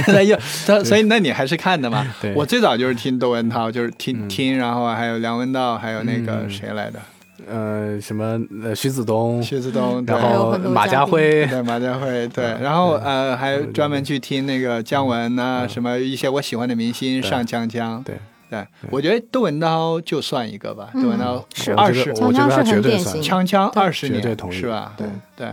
[0.08, 2.06] 那又， 他所以那你还是看的嘛？
[2.20, 2.32] 对。
[2.34, 4.28] 我最早就是听窦文涛，就是听、嗯。
[4.28, 6.50] 听，然后还有梁文道，还有那个嗯。
[6.50, 7.00] 谁来的，
[7.48, 18.16] 呃，什么呃徐子东，徐子东，然后马家辉，对马家辉，对，然后呃还专门去听那个姜文啊，什么一些我喜欢的明星上锵锵，对。
[18.48, 21.02] 对，我觉得窦文涛就算一个吧，嗯。
[21.02, 23.16] 窦文涛是二十我觉得他绝对算。
[23.20, 24.54] 锵锵二十绝对年同意。
[24.56, 24.92] 是吧？
[24.96, 25.08] 对。
[25.34, 25.48] 对，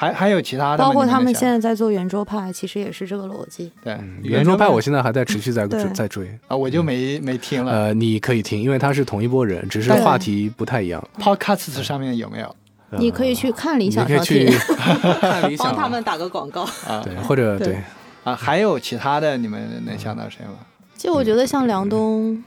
[0.00, 3.72] 还还有其他的，包括他们现在在做圆桌派，其实也是这个逻辑。
[3.82, 6.28] 对嗯圆桌派，我现在还在持续在 对在追。
[6.46, 7.72] 啊，我就没没听了。
[7.72, 11.02] 呃，你可以听，因为他是同一波人，只是话题不太一样。
[11.18, 12.46] Podcast 上面有没有
[12.90, 14.48] 呃你可以去看理你想你可以去
[15.58, 16.62] 帮他们打个广告。
[16.86, 17.02] 啊？
[17.04, 17.82] 对，或者对对，
[18.22, 20.52] 啊，还有其他的，你们能想到谁吗？
[20.96, 22.40] 就我觉得像梁冬、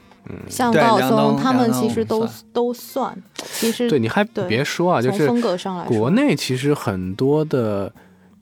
[0.48, 3.16] 像高晓松，他们其实都都算。
[3.52, 7.92] 其实对，你还别说啊，就是从风格上来说国内其实很多的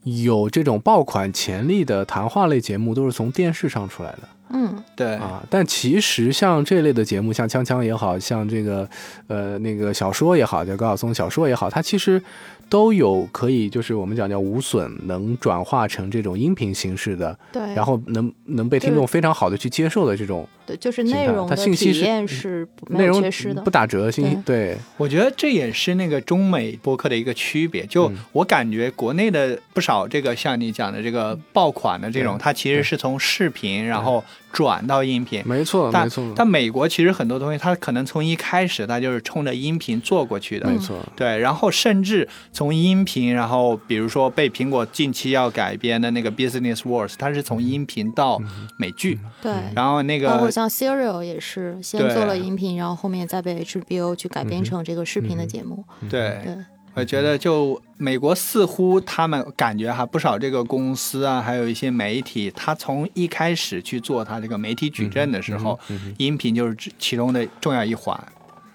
[0.03, 4.19] 有这种爆款潜力的谈话类节目，都是从电视上出来的
[4.53, 5.41] 嗯，对，啊。
[5.49, 8.87] 但其实像这类的节目，像锵锵也好像这个
[9.27, 12.21] 呃那个小说也好，叫高晓松小说也好，它其实
[12.71, 17.61] 都有可以就是我们讲叫无损，能转化成这种音频形式的，对。
[17.75, 23.69] 然后能能被听众非常好的去接受的这种对，就是内容的它信息是体验是内容有缺失的不。
[23.69, 27.85] 打折，信息对我觉得这也是那个中美播客的一个区别。
[27.85, 35.41] 就嗯我感觉国内的不少这个像你讲的这个爆款的这种，对它其实是从视频然后转到音频。
[35.45, 36.33] 没错但没错。
[36.35, 40.97] 但美国其实很多东西，它可能从一开始它就是冲着音频做过去的，没错。
[41.15, 48.41] 对，然后甚至从音频，然后比如说被苹果近期要改编的那个 Business Wars，它是从音频到
[48.77, 55.83] 美剧，对，然后那个包括像 Serial 也是先做了音频，然后后面再被 HBO 去改编成这个视频的节目。
[56.09, 56.55] 对，对，
[56.93, 65.79] 我觉得就美国似乎他们感觉哈不少这个公司啊，还有一些媒体，他从一开始去做他这个媒体矩阵的时候，
[66.17, 68.19] 音频就是其其中的重要一环。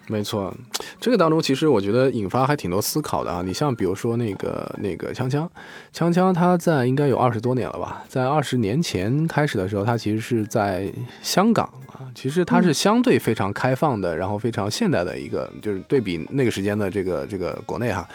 [0.07, 0.55] 没错，
[1.01, 3.43] 这个当中其实我觉得引发还挺多思考的啊。
[3.45, 5.49] 你像比如说那个那个锵锵，
[5.93, 10.89] 锵锵他在应该有二十多年了吧，在二十年前开始的时候，他其实是在
[11.21, 18.09] 香港啊，其实他是相对非常开放的，然后非常现代的一个，就是对比那个时间的这个这个国内哈。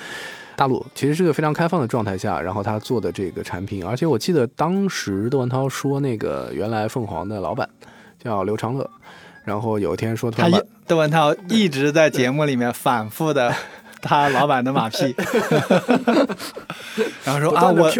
[0.55, 7.67] 大陆其实是个非常开放的状态下，然后他做的这个产品，而且我记得当时窦文涛说，那个原来凤凰的老板
[8.23, 8.89] 叫刘长乐，
[9.43, 10.55] 然后有一天说他一
[10.87, 13.53] 窦文涛一直在节目里面反复的
[14.01, 15.15] 他老板的马屁，
[17.23, 17.91] 然后说啊我，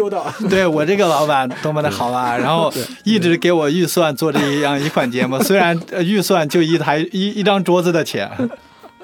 [0.48, 2.72] 对我这个老板多么的好啊，然后
[3.04, 8.28] 一直给我预算做这一样一款节目，虽然呃预算就一台一一张桌子的钱，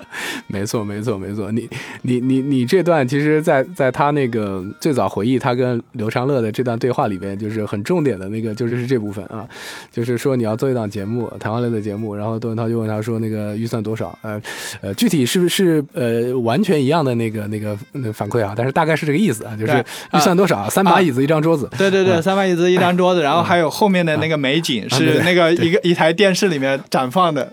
[0.47, 1.51] 没错，没错，没错。
[1.53, 1.69] 你
[2.03, 9.47] 你你你这段，其实在，在他那个最早回忆他跟刘长乐的这段对话里边，就是很重点的那个，就是是这部分啊，
[9.93, 14.19] 就是说你要做一档节目，谈话类的节目，然后窦文涛就问他说，那个预算多少？
[14.23, 14.41] 呃
[14.81, 18.55] 呃，具体是不是呃完全一样的那个那个那个反馈啊？
[18.57, 19.85] 但是大概是这个意思啊，就是
[20.15, 20.69] 预算多少？
[20.69, 21.69] 三把椅子，一张桌子。
[21.79, 27.53] 对对对，三把椅子一张桌子，然后还有后面的那个美景是那个一个一台电视里面展放的，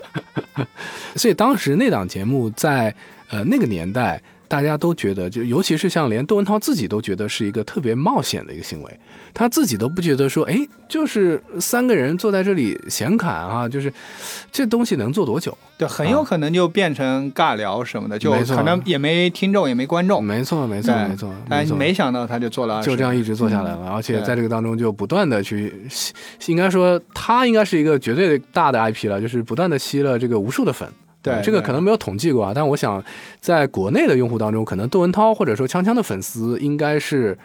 [1.15, 2.93] 所以当时那档节目在
[3.29, 8.99] 呃那个年代，大家都觉得，就尤其是像连窦文涛自己都觉得是一个特别冒险的一个行为，
[9.33, 10.55] 他自己都不觉得说，哎，
[10.87, 13.91] 就是三个人坐在这里闲侃啊， 就是
[14.51, 15.57] 这东西能做多久？
[15.77, 25.73] 对，很有可能就变成尬聊什么的，就可能也没听众也没观众，没错，没错，没错，但没想到他就做了 就这样一直做下来了，而且在这个当中就不断的去，
[26.45, 30.87] 应该说他应该是一个绝对大的 IP 了，就是不断的吸了这个无数的粉。
[31.33, 33.03] 对这个可能没有统计过啊，但我想
[33.39, 37.37] 在国内的用户当中，可能窦文涛或者说锵锵的粉丝应该是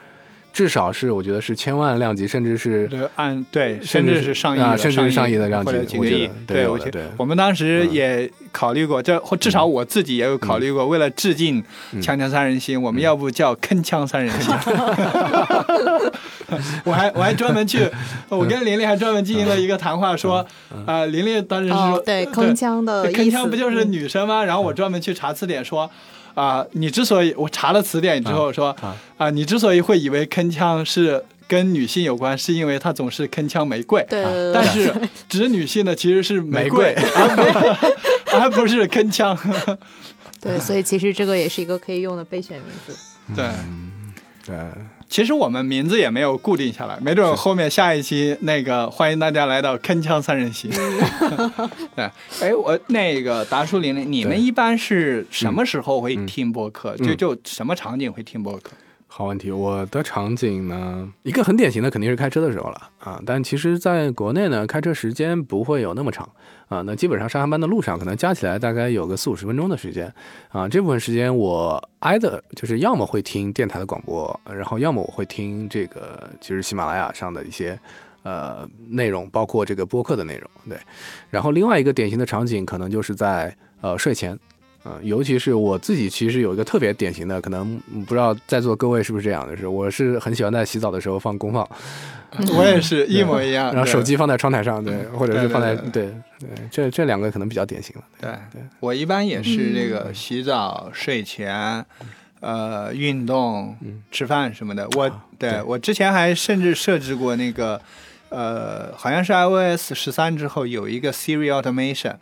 [0.53, 6.29] 至少是我觉得是千万量级，甚至是就按对，甚至是上亿的，啊甚至是上亿的量级或者几个亿
[6.69, 6.91] 我觉得。
[6.91, 7.03] 对。
[7.17, 7.93] 我们当时嗯。
[7.93, 14.55] 也考虑过，这或至少我自己也有考虑过，为了致敬嗯《锵锵三人行》，我们要不叫铿锵三人行？
[16.85, 17.89] 我还我还专门去，
[18.29, 20.85] 我跟玲玲还专门进行了一个谈话，说嗯。
[20.87, 24.45] 啊，琳琳当时是说，哦对，铿锵的铿锵不就是女生吗？
[24.45, 25.89] 然后我专门去查词典说。
[26.35, 34.05] 啊、你之所以我查了词典之后说啊啊、你之所以会以为铿锵是跟女性有关，是因为它总是铿锵玫瑰。
[34.09, 34.95] 对但是
[35.29, 36.95] 指女性的其实是玫玫瑰，
[38.33, 39.37] 而不是铿锵。
[40.41, 42.97] 对，所以其实这个也是一个可以用的备选名字。
[43.37, 43.51] 对，
[44.47, 44.57] 对
[45.11, 50.71] 其实我们名字也没有固定下来，没准后面下一期那个欢迎大家来到铿锵三人行。
[51.97, 52.09] 对，
[52.41, 56.95] 哎，我那个达叔玲玲，你们一般是什么时候会嗯听播客？
[57.01, 58.71] 嗯就就什么场景会听播客？
[59.13, 66.27] 好问题，我的场景呢，一个很典型的肯定是开车的时候了啊，但其实在国内呢，开车时间不会有那么长
[66.69, 70.11] 啊，那基本上上下班的路上可能加起来大概有个四五十分钟的时间
[70.51, 77.79] 啊，这部分时间我挨的就是要么会听电台的广播，然后要么我会听这个就是喜马拉雅上的一些。
[78.23, 80.79] 呃，内容包括这个播客的内容，对。
[81.31, 84.39] 然后另外一个典型的场景可能就是在呃睡前
[84.83, 91.69] 啊、尤其是我自己，其实有一个特别典型的，可能嗯不知道在座各位是不是这样的，是我是很喜欢在洗澡的时候放功放，
[92.57, 93.67] 我也是一模一样。
[93.77, 98.03] 然后手机放在窗台上，对， 或者是放在对对对，这这两个可能比较典型了。
[98.19, 101.85] 对对我一般也是这个洗澡、睡前，
[102.41, 103.77] 呃，运动、
[104.11, 104.89] 吃饭什么的。
[104.97, 105.07] 我
[105.39, 107.79] 对对我之前还甚至设置过那个，
[108.31, 112.15] 呃，好像是 iOS 十三之后有一个 Siri Automation，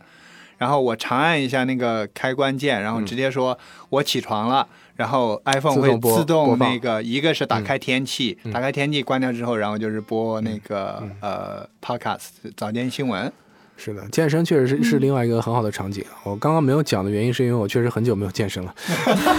[0.59, 3.57] 然后我长按一下那个开关键，然后直接说
[3.89, 4.67] 我起床了。
[4.95, 13.31] 然后 iPhone 会自动那个，一个是打开天气，打开天气关掉之后，然后就是播那个、呃 Podcast 早间新闻。
[13.77, 16.03] 是的，健身确实是是另外一个很好的场景。
[16.25, 18.75] 我刚刚没有讲的原因，是因为我确实很久没有健身了。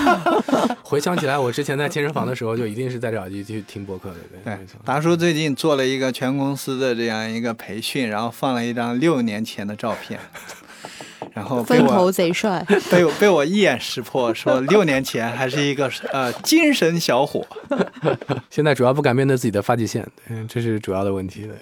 [0.82, 4.16] 回想起来，我之前在健身房的时候，就一定是戴着耳机去听播客的。
[4.42, 4.66] 对，对，。
[4.82, 10.18] 达叔最近做了一个全公司的这样一个培训，然后放了一张六年前的照片，
[11.32, 12.64] 然后被分头我贼帅。
[12.90, 17.46] 被我被我一眼识破，说六年前还是一个呃精神小伙。
[18.50, 21.46] 现在主要不敢面对自己的发际线，嗯，这是主要的问题。
[21.46, 21.54] 对。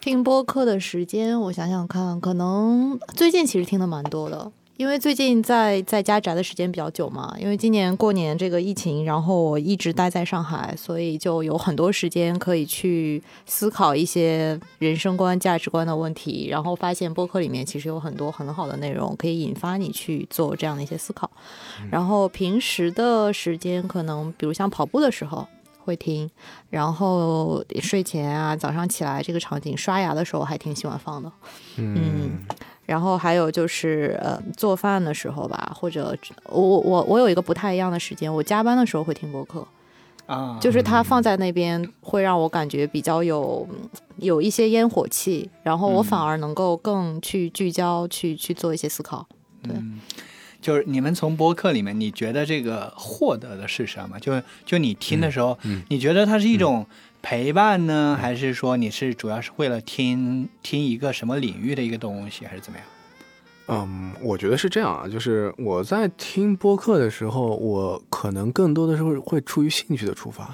[0.00, 4.50] 听播客的时间，我想想看，可能最近其实听的蛮多的，
[4.80, 7.36] 因为最近在在家宅的时间比较久嘛。
[7.38, 16.48] 因为今年过年这个疫情，然后我一直待在上海，所以就有很多时间可以去思考一些人生观、价值观的问题。
[16.48, 21.30] 然后发现播客里面其实有很多很好的内容，可以引发你去做这样的一些思考。
[21.90, 25.46] 然后平时的时间，可能比如像跑步的时候。
[25.82, 26.30] 会听，
[26.68, 31.32] 然后睡前啊，早上起来这个场景，刷牙的时候还挺喜欢放的。
[31.78, 32.38] 嗯，
[32.90, 36.16] 然后还有就是呃，做饭的时候吧，或者
[36.46, 39.64] 我我我有一个不太一样的时间，我加班的时候会听播客，
[40.26, 41.00] 啊，就是它。
[41.00, 43.66] 放在那边会让我感觉比较有
[44.16, 49.26] 有一些烟火气，然后我反而能够更去聚焦，去去做一些思考。
[49.62, 49.72] 对，
[50.60, 54.18] 就是你们从播客里面，你觉得这个获得的是什么？
[54.20, 55.56] 就就你听的时候，
[55.88, 56.86] 你觉得它是一种
[57.22, 62.86] 陪伴呢，还是说你是主要是为了听听一个什么领域的一个东西，还是怎么样？
[63.68, 70.48] 嗯，我觉得是这样啊，就是我在听播客的时候，我可能更多的是会出于兴趣的出发。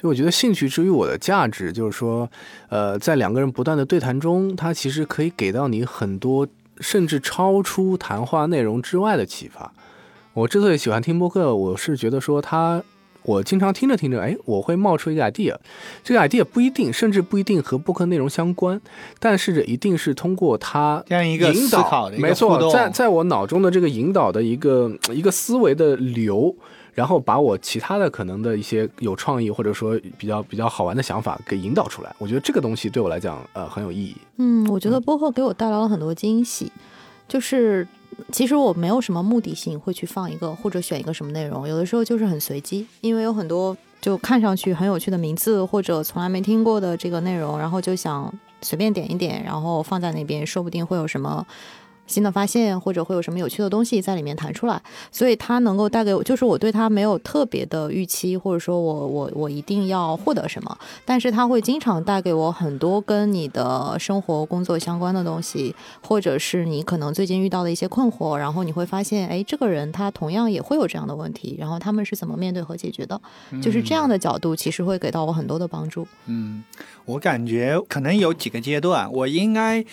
[0.00, 2.30] 就我觉得兴趣之于我的价值，就是说，
[2.68, 6.46] 呃，在两个人不断的对谈中，它其实可以给到你很多，
[6.78, 9.72] 甚至超出谈话内容之外的启发。
[10.34, 12.82] 我之所以喜欢听播客，我是觉得说它，
[13.24, 15.56] 我经常听着听着，哎，我会冒出一个 idea，
[16.02, 18.80] 这个 idea 不一定，甚至不一定和播客内容相关，
[19.18, 26.54] 但是这一定是通过它这样一个思引导考的一个互没错，动在在我脑中的这个引导的一个一个思维的流，
[26.92, 32.14] 然后把我其他的可能的一些有创意或者说比较比较好玩的想法给引导出来。
[32.18, 34.14] 我觉得这个东西对我来讲，呃，很有意义。
[34.36, 36.70] 嗯，我觉得播客给我带来了很多惊喜，
[37.26, 37.86] 就是
[38.32, 51.46] 其实我没有什么目的性会去放一个或者选一个什么内容，有的时候就是很随机，因为有很多就看上去很有趣的名字或者从来没听过的这个内容，然后就想随便点一点，然后放在那边，说不定会有什么。
[52.06, 65.74] 新的发现，或者会有什么有趣的东西在里面弹出来，所以它能够带给我，就是我对它没有特别的预期，或者说我我我一定要获得什么，但是它会经常带给我很多跟你的生活、工作相关的东西，
[66.06, 73.20] 或者是你可能最近遇到的一些困惑，然后你会发现，哎，这个人他同样也会有这样的问题，然后他们是怎么面对和解决的，
[73.62, 76.06] 就是这样的角度，其实会给到我很多的帮助。
[76.26, 76.62] 嗯，
[77.04, 79.84] 我感觉可能有几个阶段，我应该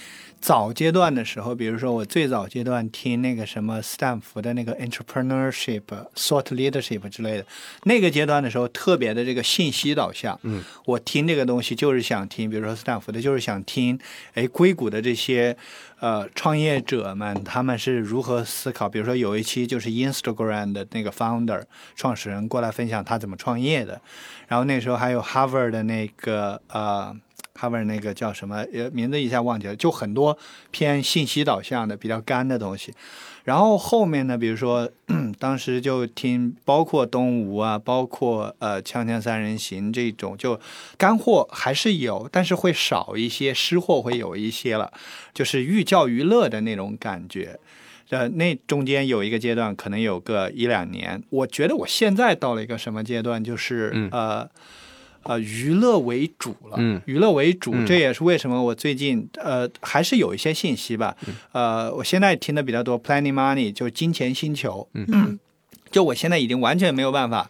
[0.41, 5.83] 早阶段的时候，比如说我最早阶段听那个什么斯坦福的那个 entrepreneurship、
[6.15, 7.45] thought leadership 之类的，
[7.83, 10.37] 那个阶段的时候特别的这个信息导向。
[10.41, 13.99] 嗯，我听这个东西就是想听，比如说斯坦福的，就是想听，
[14.33, 15.55] 哎，硅谷的这些
[15.99, 18.89] 呃创业者们他们是如何思考。
[18.89, 21.63] 比如说有一期就是 Instagram 的那个 founder
[21.95, 24.01] 创始人过来分享他怎么创业的，
[24.47, 27.15] 然后那时候还有 Harvard 的那个呃。
[27.53, 28.65] 哈佛那个叫什么？
[28.73, 30.37] 呃，名字一下忘记了，就很多
[30.71, 32.93] 偏信息导向的、比较干的东西。
[33.43, 34.89] 然后后面呢，比如说
[35.39, 40.59] 当时就听，包括东吴啊，包括呃《锵锵三人行》这种，就
[40.97, 44.93] 干货还是有，但是会少一些，湿货会有一些了，
[45.33, 47.59] 就是寓教于乐的那种感觉。
[48.09, 51.21] 呃，那中间有一个阶段，可能有个一两年。
[51.29, 54.49] 我觉得我现在到了一个什么阶段，就是、嗯呃。
[55.23, 57.01] 呃，娱乐为主了，嗯。
[57.05, 57.85] 娱乐为主，嗯。
[57.85, 61.35] 这也是为什么我最近呃还是有一些信息吧，嗯。
[61.51, 65.39] 呃，我现在听的比较多，Planning Money 就是金钱星球，嗯。
[65.91, 67.49] 就我现在已经完全没有办法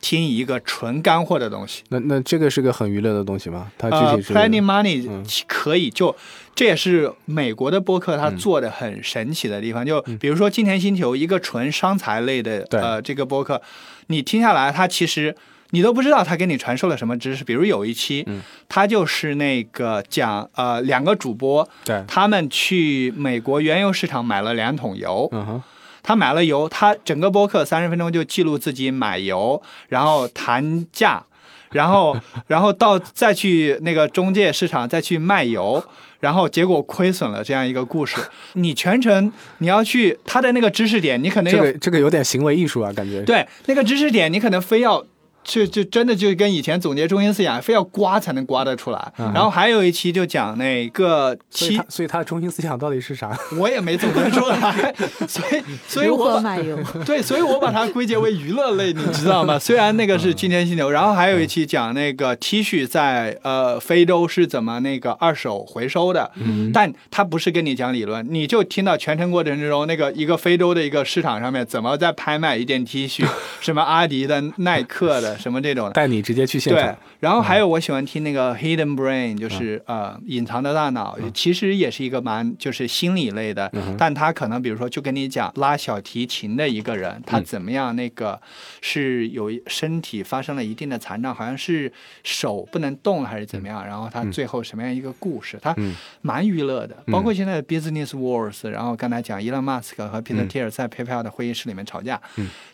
[0.00, 1.84] 听一个纯干货的东西。
[1.90, 3.70] 那那这个是个很娱乐的东西吗？
[3.78, 5.24] 它呃具体是、，Planning Money 嗯。
[5.46, 6.16] 可以就，
[6.54, 9.86] 这也是美国的播客它做的很神奇的地方。
[9.86, 12.80] 就比如说金钱星球一个纯商财类的对。
[12.80, 13.62] 呃这个播客，
[14.08, 15.36] 你听下来，它其实
[15.70, 17.44] 你都不知道他给你传授了什么知识。
[17.44, 25.60] 比如有一期，嗯它就是那个讲呃两个主播，对，他们去美国原油市场买了两桶油，嗯，
[26.02, 31.24] 他买了油，他整个播客三十分钟就记录自己买油，然后谈价，
[31.72, 32.16] 然后
[32.46, 35.82] 然后到再去那个中介市场再去卖油，
[36.20, 38.20] 然后结果亏损了这样一个故事。
[38.54, 43.22] 你全程你要去他的那个知识点，你可能、这个这个有点行为艺术啊，感觉。
[43.22, 45.04] 对那个知识点，你可能非要。
[45.50, 49.12] 就就真的就跟以前总结中心思想，非要刮才能刮得出来。
[49.18, 53.36] 嗯然后还有一期就讲那个七所以他，所以他的中心思想到底是啥？
[53.58, 54.94] 我也没总结出来，
[55.26, 56.40] 所以所以我？
[57.04, 59.58] 对，所以我把它归结为娱乐类，你知道吗？
[59.58, 66.30] 虽然那个是今天犀牛，然后还有一期讲那个 T 恤在呃非洲是怎么那个二手回收的，
[66.72, 73.26] 但他不是跟你讲理论，你就听到全程过程之中，那个一个非洲的一个市场上面怎么在拍卖一件 T 恤，
[73.60, 75.92] 什么阿迪的、耐克的，什么这种的。
[75.92, 76.82] 带你直接去现场。
[76.82, 88.40] 对场。，然后还有我喜欢听那个 Hidden Brain，就是呃隐藏的大脑，其实也是一个蛮就是心理类的，但他可能比如说就跟你讲拉小提琴的一个人，他怎么样那个
[88.82, 91.90] 是有身体发生了一定的残障，好像是
[92.22, 102.20] 手不能动还是怎么样，然后他最后什么样一个故事，他嗯蛮娱乐的，包括现在的 Business Wars，然后刚才讲伊隆马斯克和 Peter Thiel 在 PayPal 的会议室里面吵架，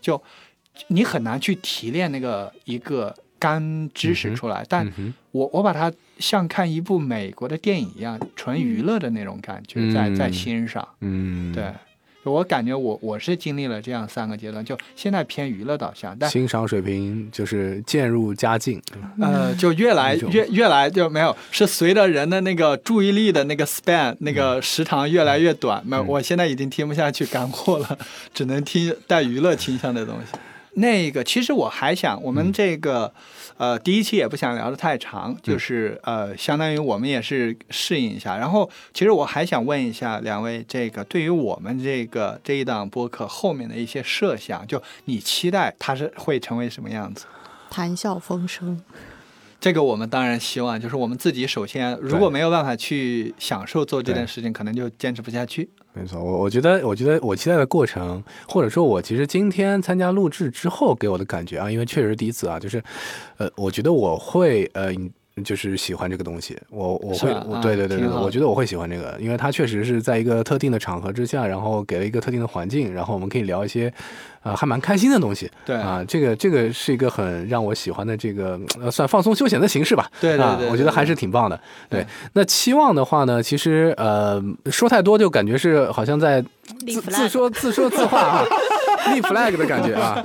[0.01, 0.21] 就
[0.89, 4.91] 你很难去提炼那个一个干知识出来，但
[5.33, 10.87] 我我把它像看一部美国的电影一样，纯娱乐的那种感觉，嗯在在欣赏。
[11.01, 11.71] 嗯，对，
[12.25, 18.83] 我感觉我我是经历了这样三个阶段，就现在偏娱乐导向，但欣赏水平就是渐入佳境。
[19.21, 25.83] 呃，就越来越越来就没有，是随着人的那个注意力的那个 span 那个时长越来越短。
[25.87, 27.99] 没有，我现在已经听不下去干货了，
[28.33, 30.33] 只能听带娱乐倾向的东西。
[30.79, 33.13] 那个，其实我还想，我们这个，
[33.57, 38.37] 呃，第一期也不想聊得太长，就是呃，相当于我们也是适应一下。
[38.37, 47.25] 然后，其实我还想问一下两位，这个对于我们这个这一档播客后面的一些设想，就你期待它是会成为什么样子？
[47.71, 48.83] 谈笑风生。
[49.59, 55.71] 这个我们当然希望，就是我们自己首先如果没有办法去享受做这件事情，可能就坚持不下去。
[55.99, 62.85] 没错，我我觉得，我觉得我期待的过程，或者说，我其实今天参加录制之后给我的感觉啊，因为确实第一次啊，就是，
[63.39, 64.93] 呃，我觉得我会呃，
[65.45, 67.31] 就是喜欢这个东西，我我会，
[67.61, 73.93] 对对对对我觉得我会喜欢这个，因为它确实是在一个特定的场合之下，然后给了一个特定的环境，然后我们可以聊一些，
[74.43, 75.51] 呃，还蛮开心的东西。
[75.67, 80.05] 对啊，这个这个是一个很让我喜欢的这个呃，算放松休闲的形式吧。
[80.05, 81.61] 啊对对对，对我觉得还是挺棒的。
[81.91, 86.43] 对对，那期望的话呢，其实呃，说太多就感觉是好像在
[86.87, 88.45] 自自说自说自话啊，
[89.13, 90.25] 立 flag 的感觉啊。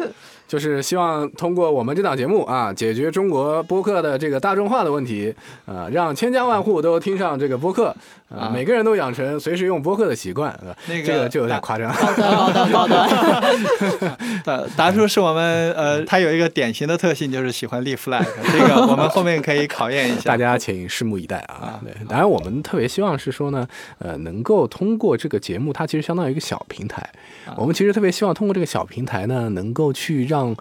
[0.51, 5.33] 就是希望通过我们这档节目啊，解决中国播客的这个大众化的问题，
[5.65, 7.95] 啊，让千家万户都听上这个播客，
[8.27, 10.51] 啊，啊每个人都养成随时用播客的习惯。
[10.61, 11.89] 呃那个这个就有点夸张。
[11.93, 14.17] 好的，好的，好的。
[14.43, 18.25] 达 达叔是我们呃，他有一个典型的特性，就是喜欢立 flag。
[18.51, 20.31] 这个我们后面可以考验一下。
[20.31, 21.79] 大家请拭目以待啊啊！
[21.81, 23.65] 对，当然我们特别希望是说呢，
[23.99, 27.01] 呃，能够通过这个节目，它其实相当于一个小平台，
[27.45, 30.40] 啊我们其实特别希望通过这个小平台呢，能够去让。
[30.41, 30.55] 像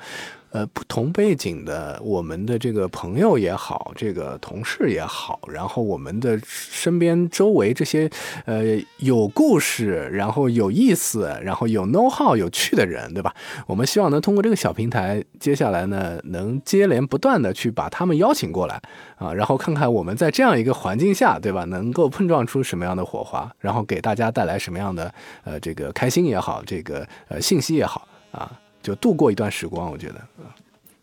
[0.53, 8.11] 呃，不同背景的我们的这个朋友也好，这个同事也好，然后我们的身边周围这些
[8.47, 8.65] 呃
[8.97, 13.33] 有故事，然后有意思，然后有 know how 有趣的人，对吧？
[13.69, 18.83] 我们希望能通过这个小平台，接下来呢，能接连不断的去把他们邀请过来
[19.19, 25.15] 啊，然后看看我们在这样一个环境下，对吧，能够碰撞出什么样的火花，然后给大家带来什么样的
[25.45, 28.51] 呃这个开心也好，这个呃信息也好啊，
[28.83, 30.21] 就度过一段时光，我觉得。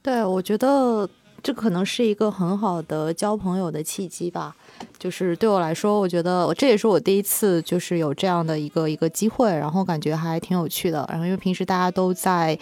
[0.01, 1.09] 对，我觉得
[1.43, 4.55] 这可能是一个很好的交朋友的契机吧。
[4.99, 11.03] 就是对我来说，我觉得这也是我第一次就是有这样的一个一个机会，然后感觉还挺有趣的。
[11.09, 12.57] 然后因为平时大家都在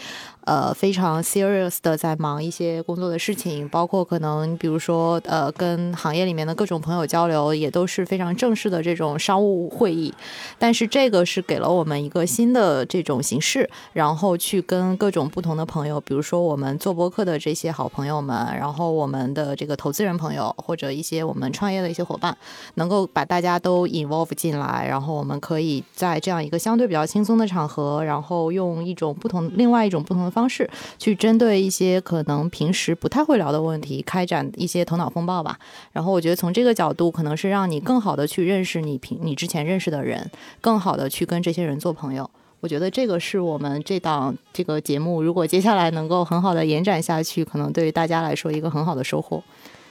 [0.46, 10.14] 呃非常 serious 的在忙一些工作的事情，包括可能比如说呃跟行业里面的各种朋友交流，也都是非常正式的这种商务会议。
[10.58, 22.38] 但是这个是给了我们一个新的这种形式，然后去跟各种不同的朋友，比如说我们做播客的这些好朋友们，然后我们的这个投资人朋友或者一些我们创业的一些伙伴，
[22.76, 30.70] 能够把大家都 involve 进来，然后我们可以在这样一个相对比较轻松的场合，然后用一种不同、另外一种不同的方式，
[31.00, 35.58] 去针对一些可能平时不太会聊的问题，开展一些头脑风暴吧。
[35.94, 40.30] 然后我觉得从这个角度，可能是让你更好的去认识你平你之前认识的人，
[40.60, 42.30] 更好的去跟这些人做朋友。
[42.60, 49.42] 我觉得这个是我们这档这个节目，如果接下来能够很好的延展下去，可能对于大家来说一个很好的收获。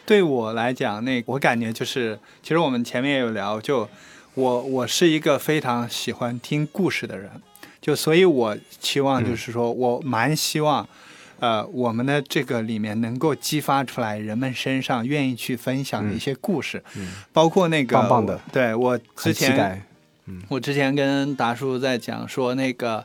[0.04, 3.88] 对我来讲，那我感觉就是，其实我们前面也有聊，就
[4.34, 7.30] 我我是一个非常喜欢听故事的人，
[7.84, 10.88] 就所以我期望就是说、我蛮希望，
[11.38, 17.08] 呃，我们的这个里面能够激发出来人们身上愿意去分享的一些故事，嗯。
[17.30, 19.82] 包括那个棒棒的对我之前待。
[20.48, 23.04] 我之前跟达叔在讲说，那个，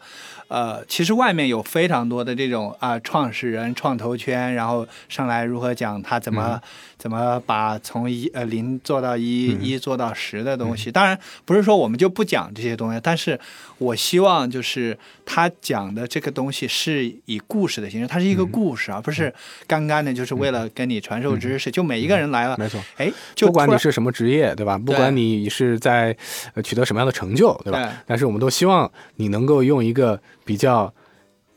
[0.49, 6.59] 呃，其实外面有非常多的这种啊、创始人、创投圈，然后上来如何讲他怎么、
[6.97, 10.91] 怎么把从一呃零做到一、嗯一做到十的东西。
[10.91, 13.39] 当然不是说我们就不讲这些东西，但是
[13.77, 19.33] 我希望就是他讲的这个东西是以故事的形式，它是一个嗯故事，而不是
[19.67, 21.69] 干干的，就是为了跟你传授知识。
[21.69, 24.77] 就每一个人来了，没错，哎，就不管你是什么职业，对吧？
[24.77, 26.15] 不管你是在
[26.55, 27.83] 呃取得什么样的成就，对吧？
[27.83, 30.19] 对但是我们都希望你能够用一个
[30.49, 30.91] 比较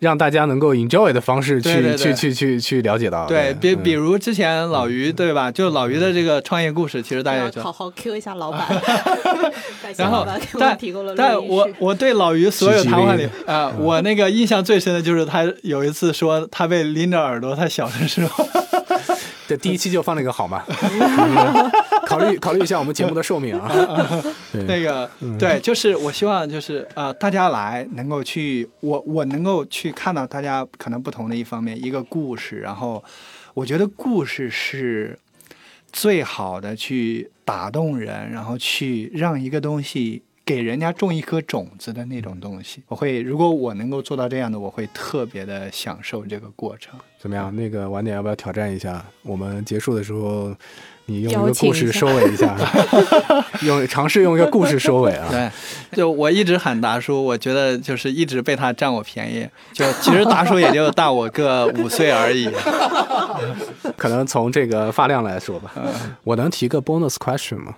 [0.01, 3.25] 让大家能够 enjoy 的方式去对对对去去去去了解到。
[3.27, 5.51] 对，比嗯比如之前老于对吧？
[5.51, 7.51] 就老于的这个创业故事，其实大家。
[7.63, 8.61] 好好 Q 一下老板，
[9.83, 18.45] 感谢然后老板给我但们提供了录但我我对老于所有谈话里啊、我那个印象最深的就是他有一次说他被拎着耳朵，他小的时候，
[19.49, 20.63] 这第一期就放了一个好吗？
[22.19, 23.71] 嗯考虑 考虑一下我们节目的寿命啊。
[24.67, 33.03] 那个对，就是我希望就是呃大家来能够去我我能够去看到大家可能不同的一方面，一个故事，然后
[33.55, 35.19] 我觉得故事是
[35.93, 40.23] 最好的去打动人，然后去让一个东西。
[40.45, 46.99] 给人家种一颗种子的那种东西，我会如果我能够做到这样的，我会特别的享受这个过程。
[47.19, 47.55] 怎么样？
[47.55, 49.05] 那个晚点要不要挑战一下？
[49.23, 50.53] 我们结束的时候，
[51.07, 52.57] 你用一个故事请一下收尾一下，
[53.63, 55.29] 用尝试用一个故事收尾啊。
[55.31, 55.49] 对，
[55.97, 59.49] 就我一直喊达叔，我觉得就是一直被他占我便宜。
[59.73, 62.51] 就其实达叔也就大我个 五岁而已。
[63.97, 65.73] 可能从这个发量来说吧，
[66.25, 67.77] 我能提个 bonus question 吗？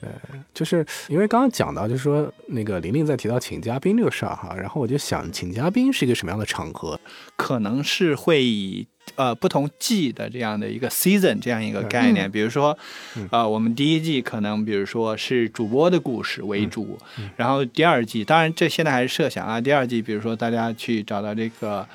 [0.00, 0.08] 对，
[0.54, 7.00] 就是因为刚刚讲到，就是说那个玲玲在提到请嘉宾这个事儿哈，然后我就想，请嘉宾是一个什么样的场合？
[7.36, 8.86] 可能是会以
[9.16, 12.76] 呃不同季的这样的一个 season 这样一个概念，比如说
[13.30, 16.98] 呃我们第一季可能比如说是主播的故事为主，
[17.36, 21.86] 然后第二季当然这现在还是设想啊，第二季比如说大家去找到这个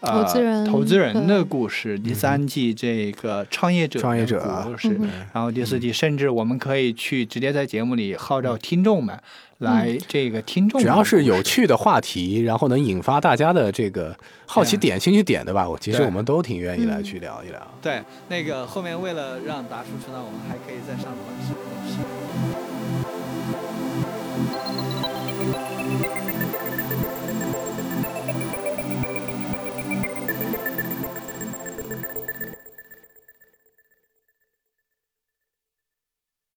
[0.00, 5.08] 呃投资人投资人的故事，第三季这个创业者创业者的故事，嗯。
[5.32, 9.18] 然后第四季甚至我们可以去直接在节目里号召听众们
[9.58, 15.66] 来这个听众只要是有趣的话题然后能引发大家的这个好奇点兴趣点的吧？
[15.68, 17.66] 我其实我们都挺愿意来去聊一聊。
[17.80, 21.16] 对那个后面为了让达叔出道我们还可以再上一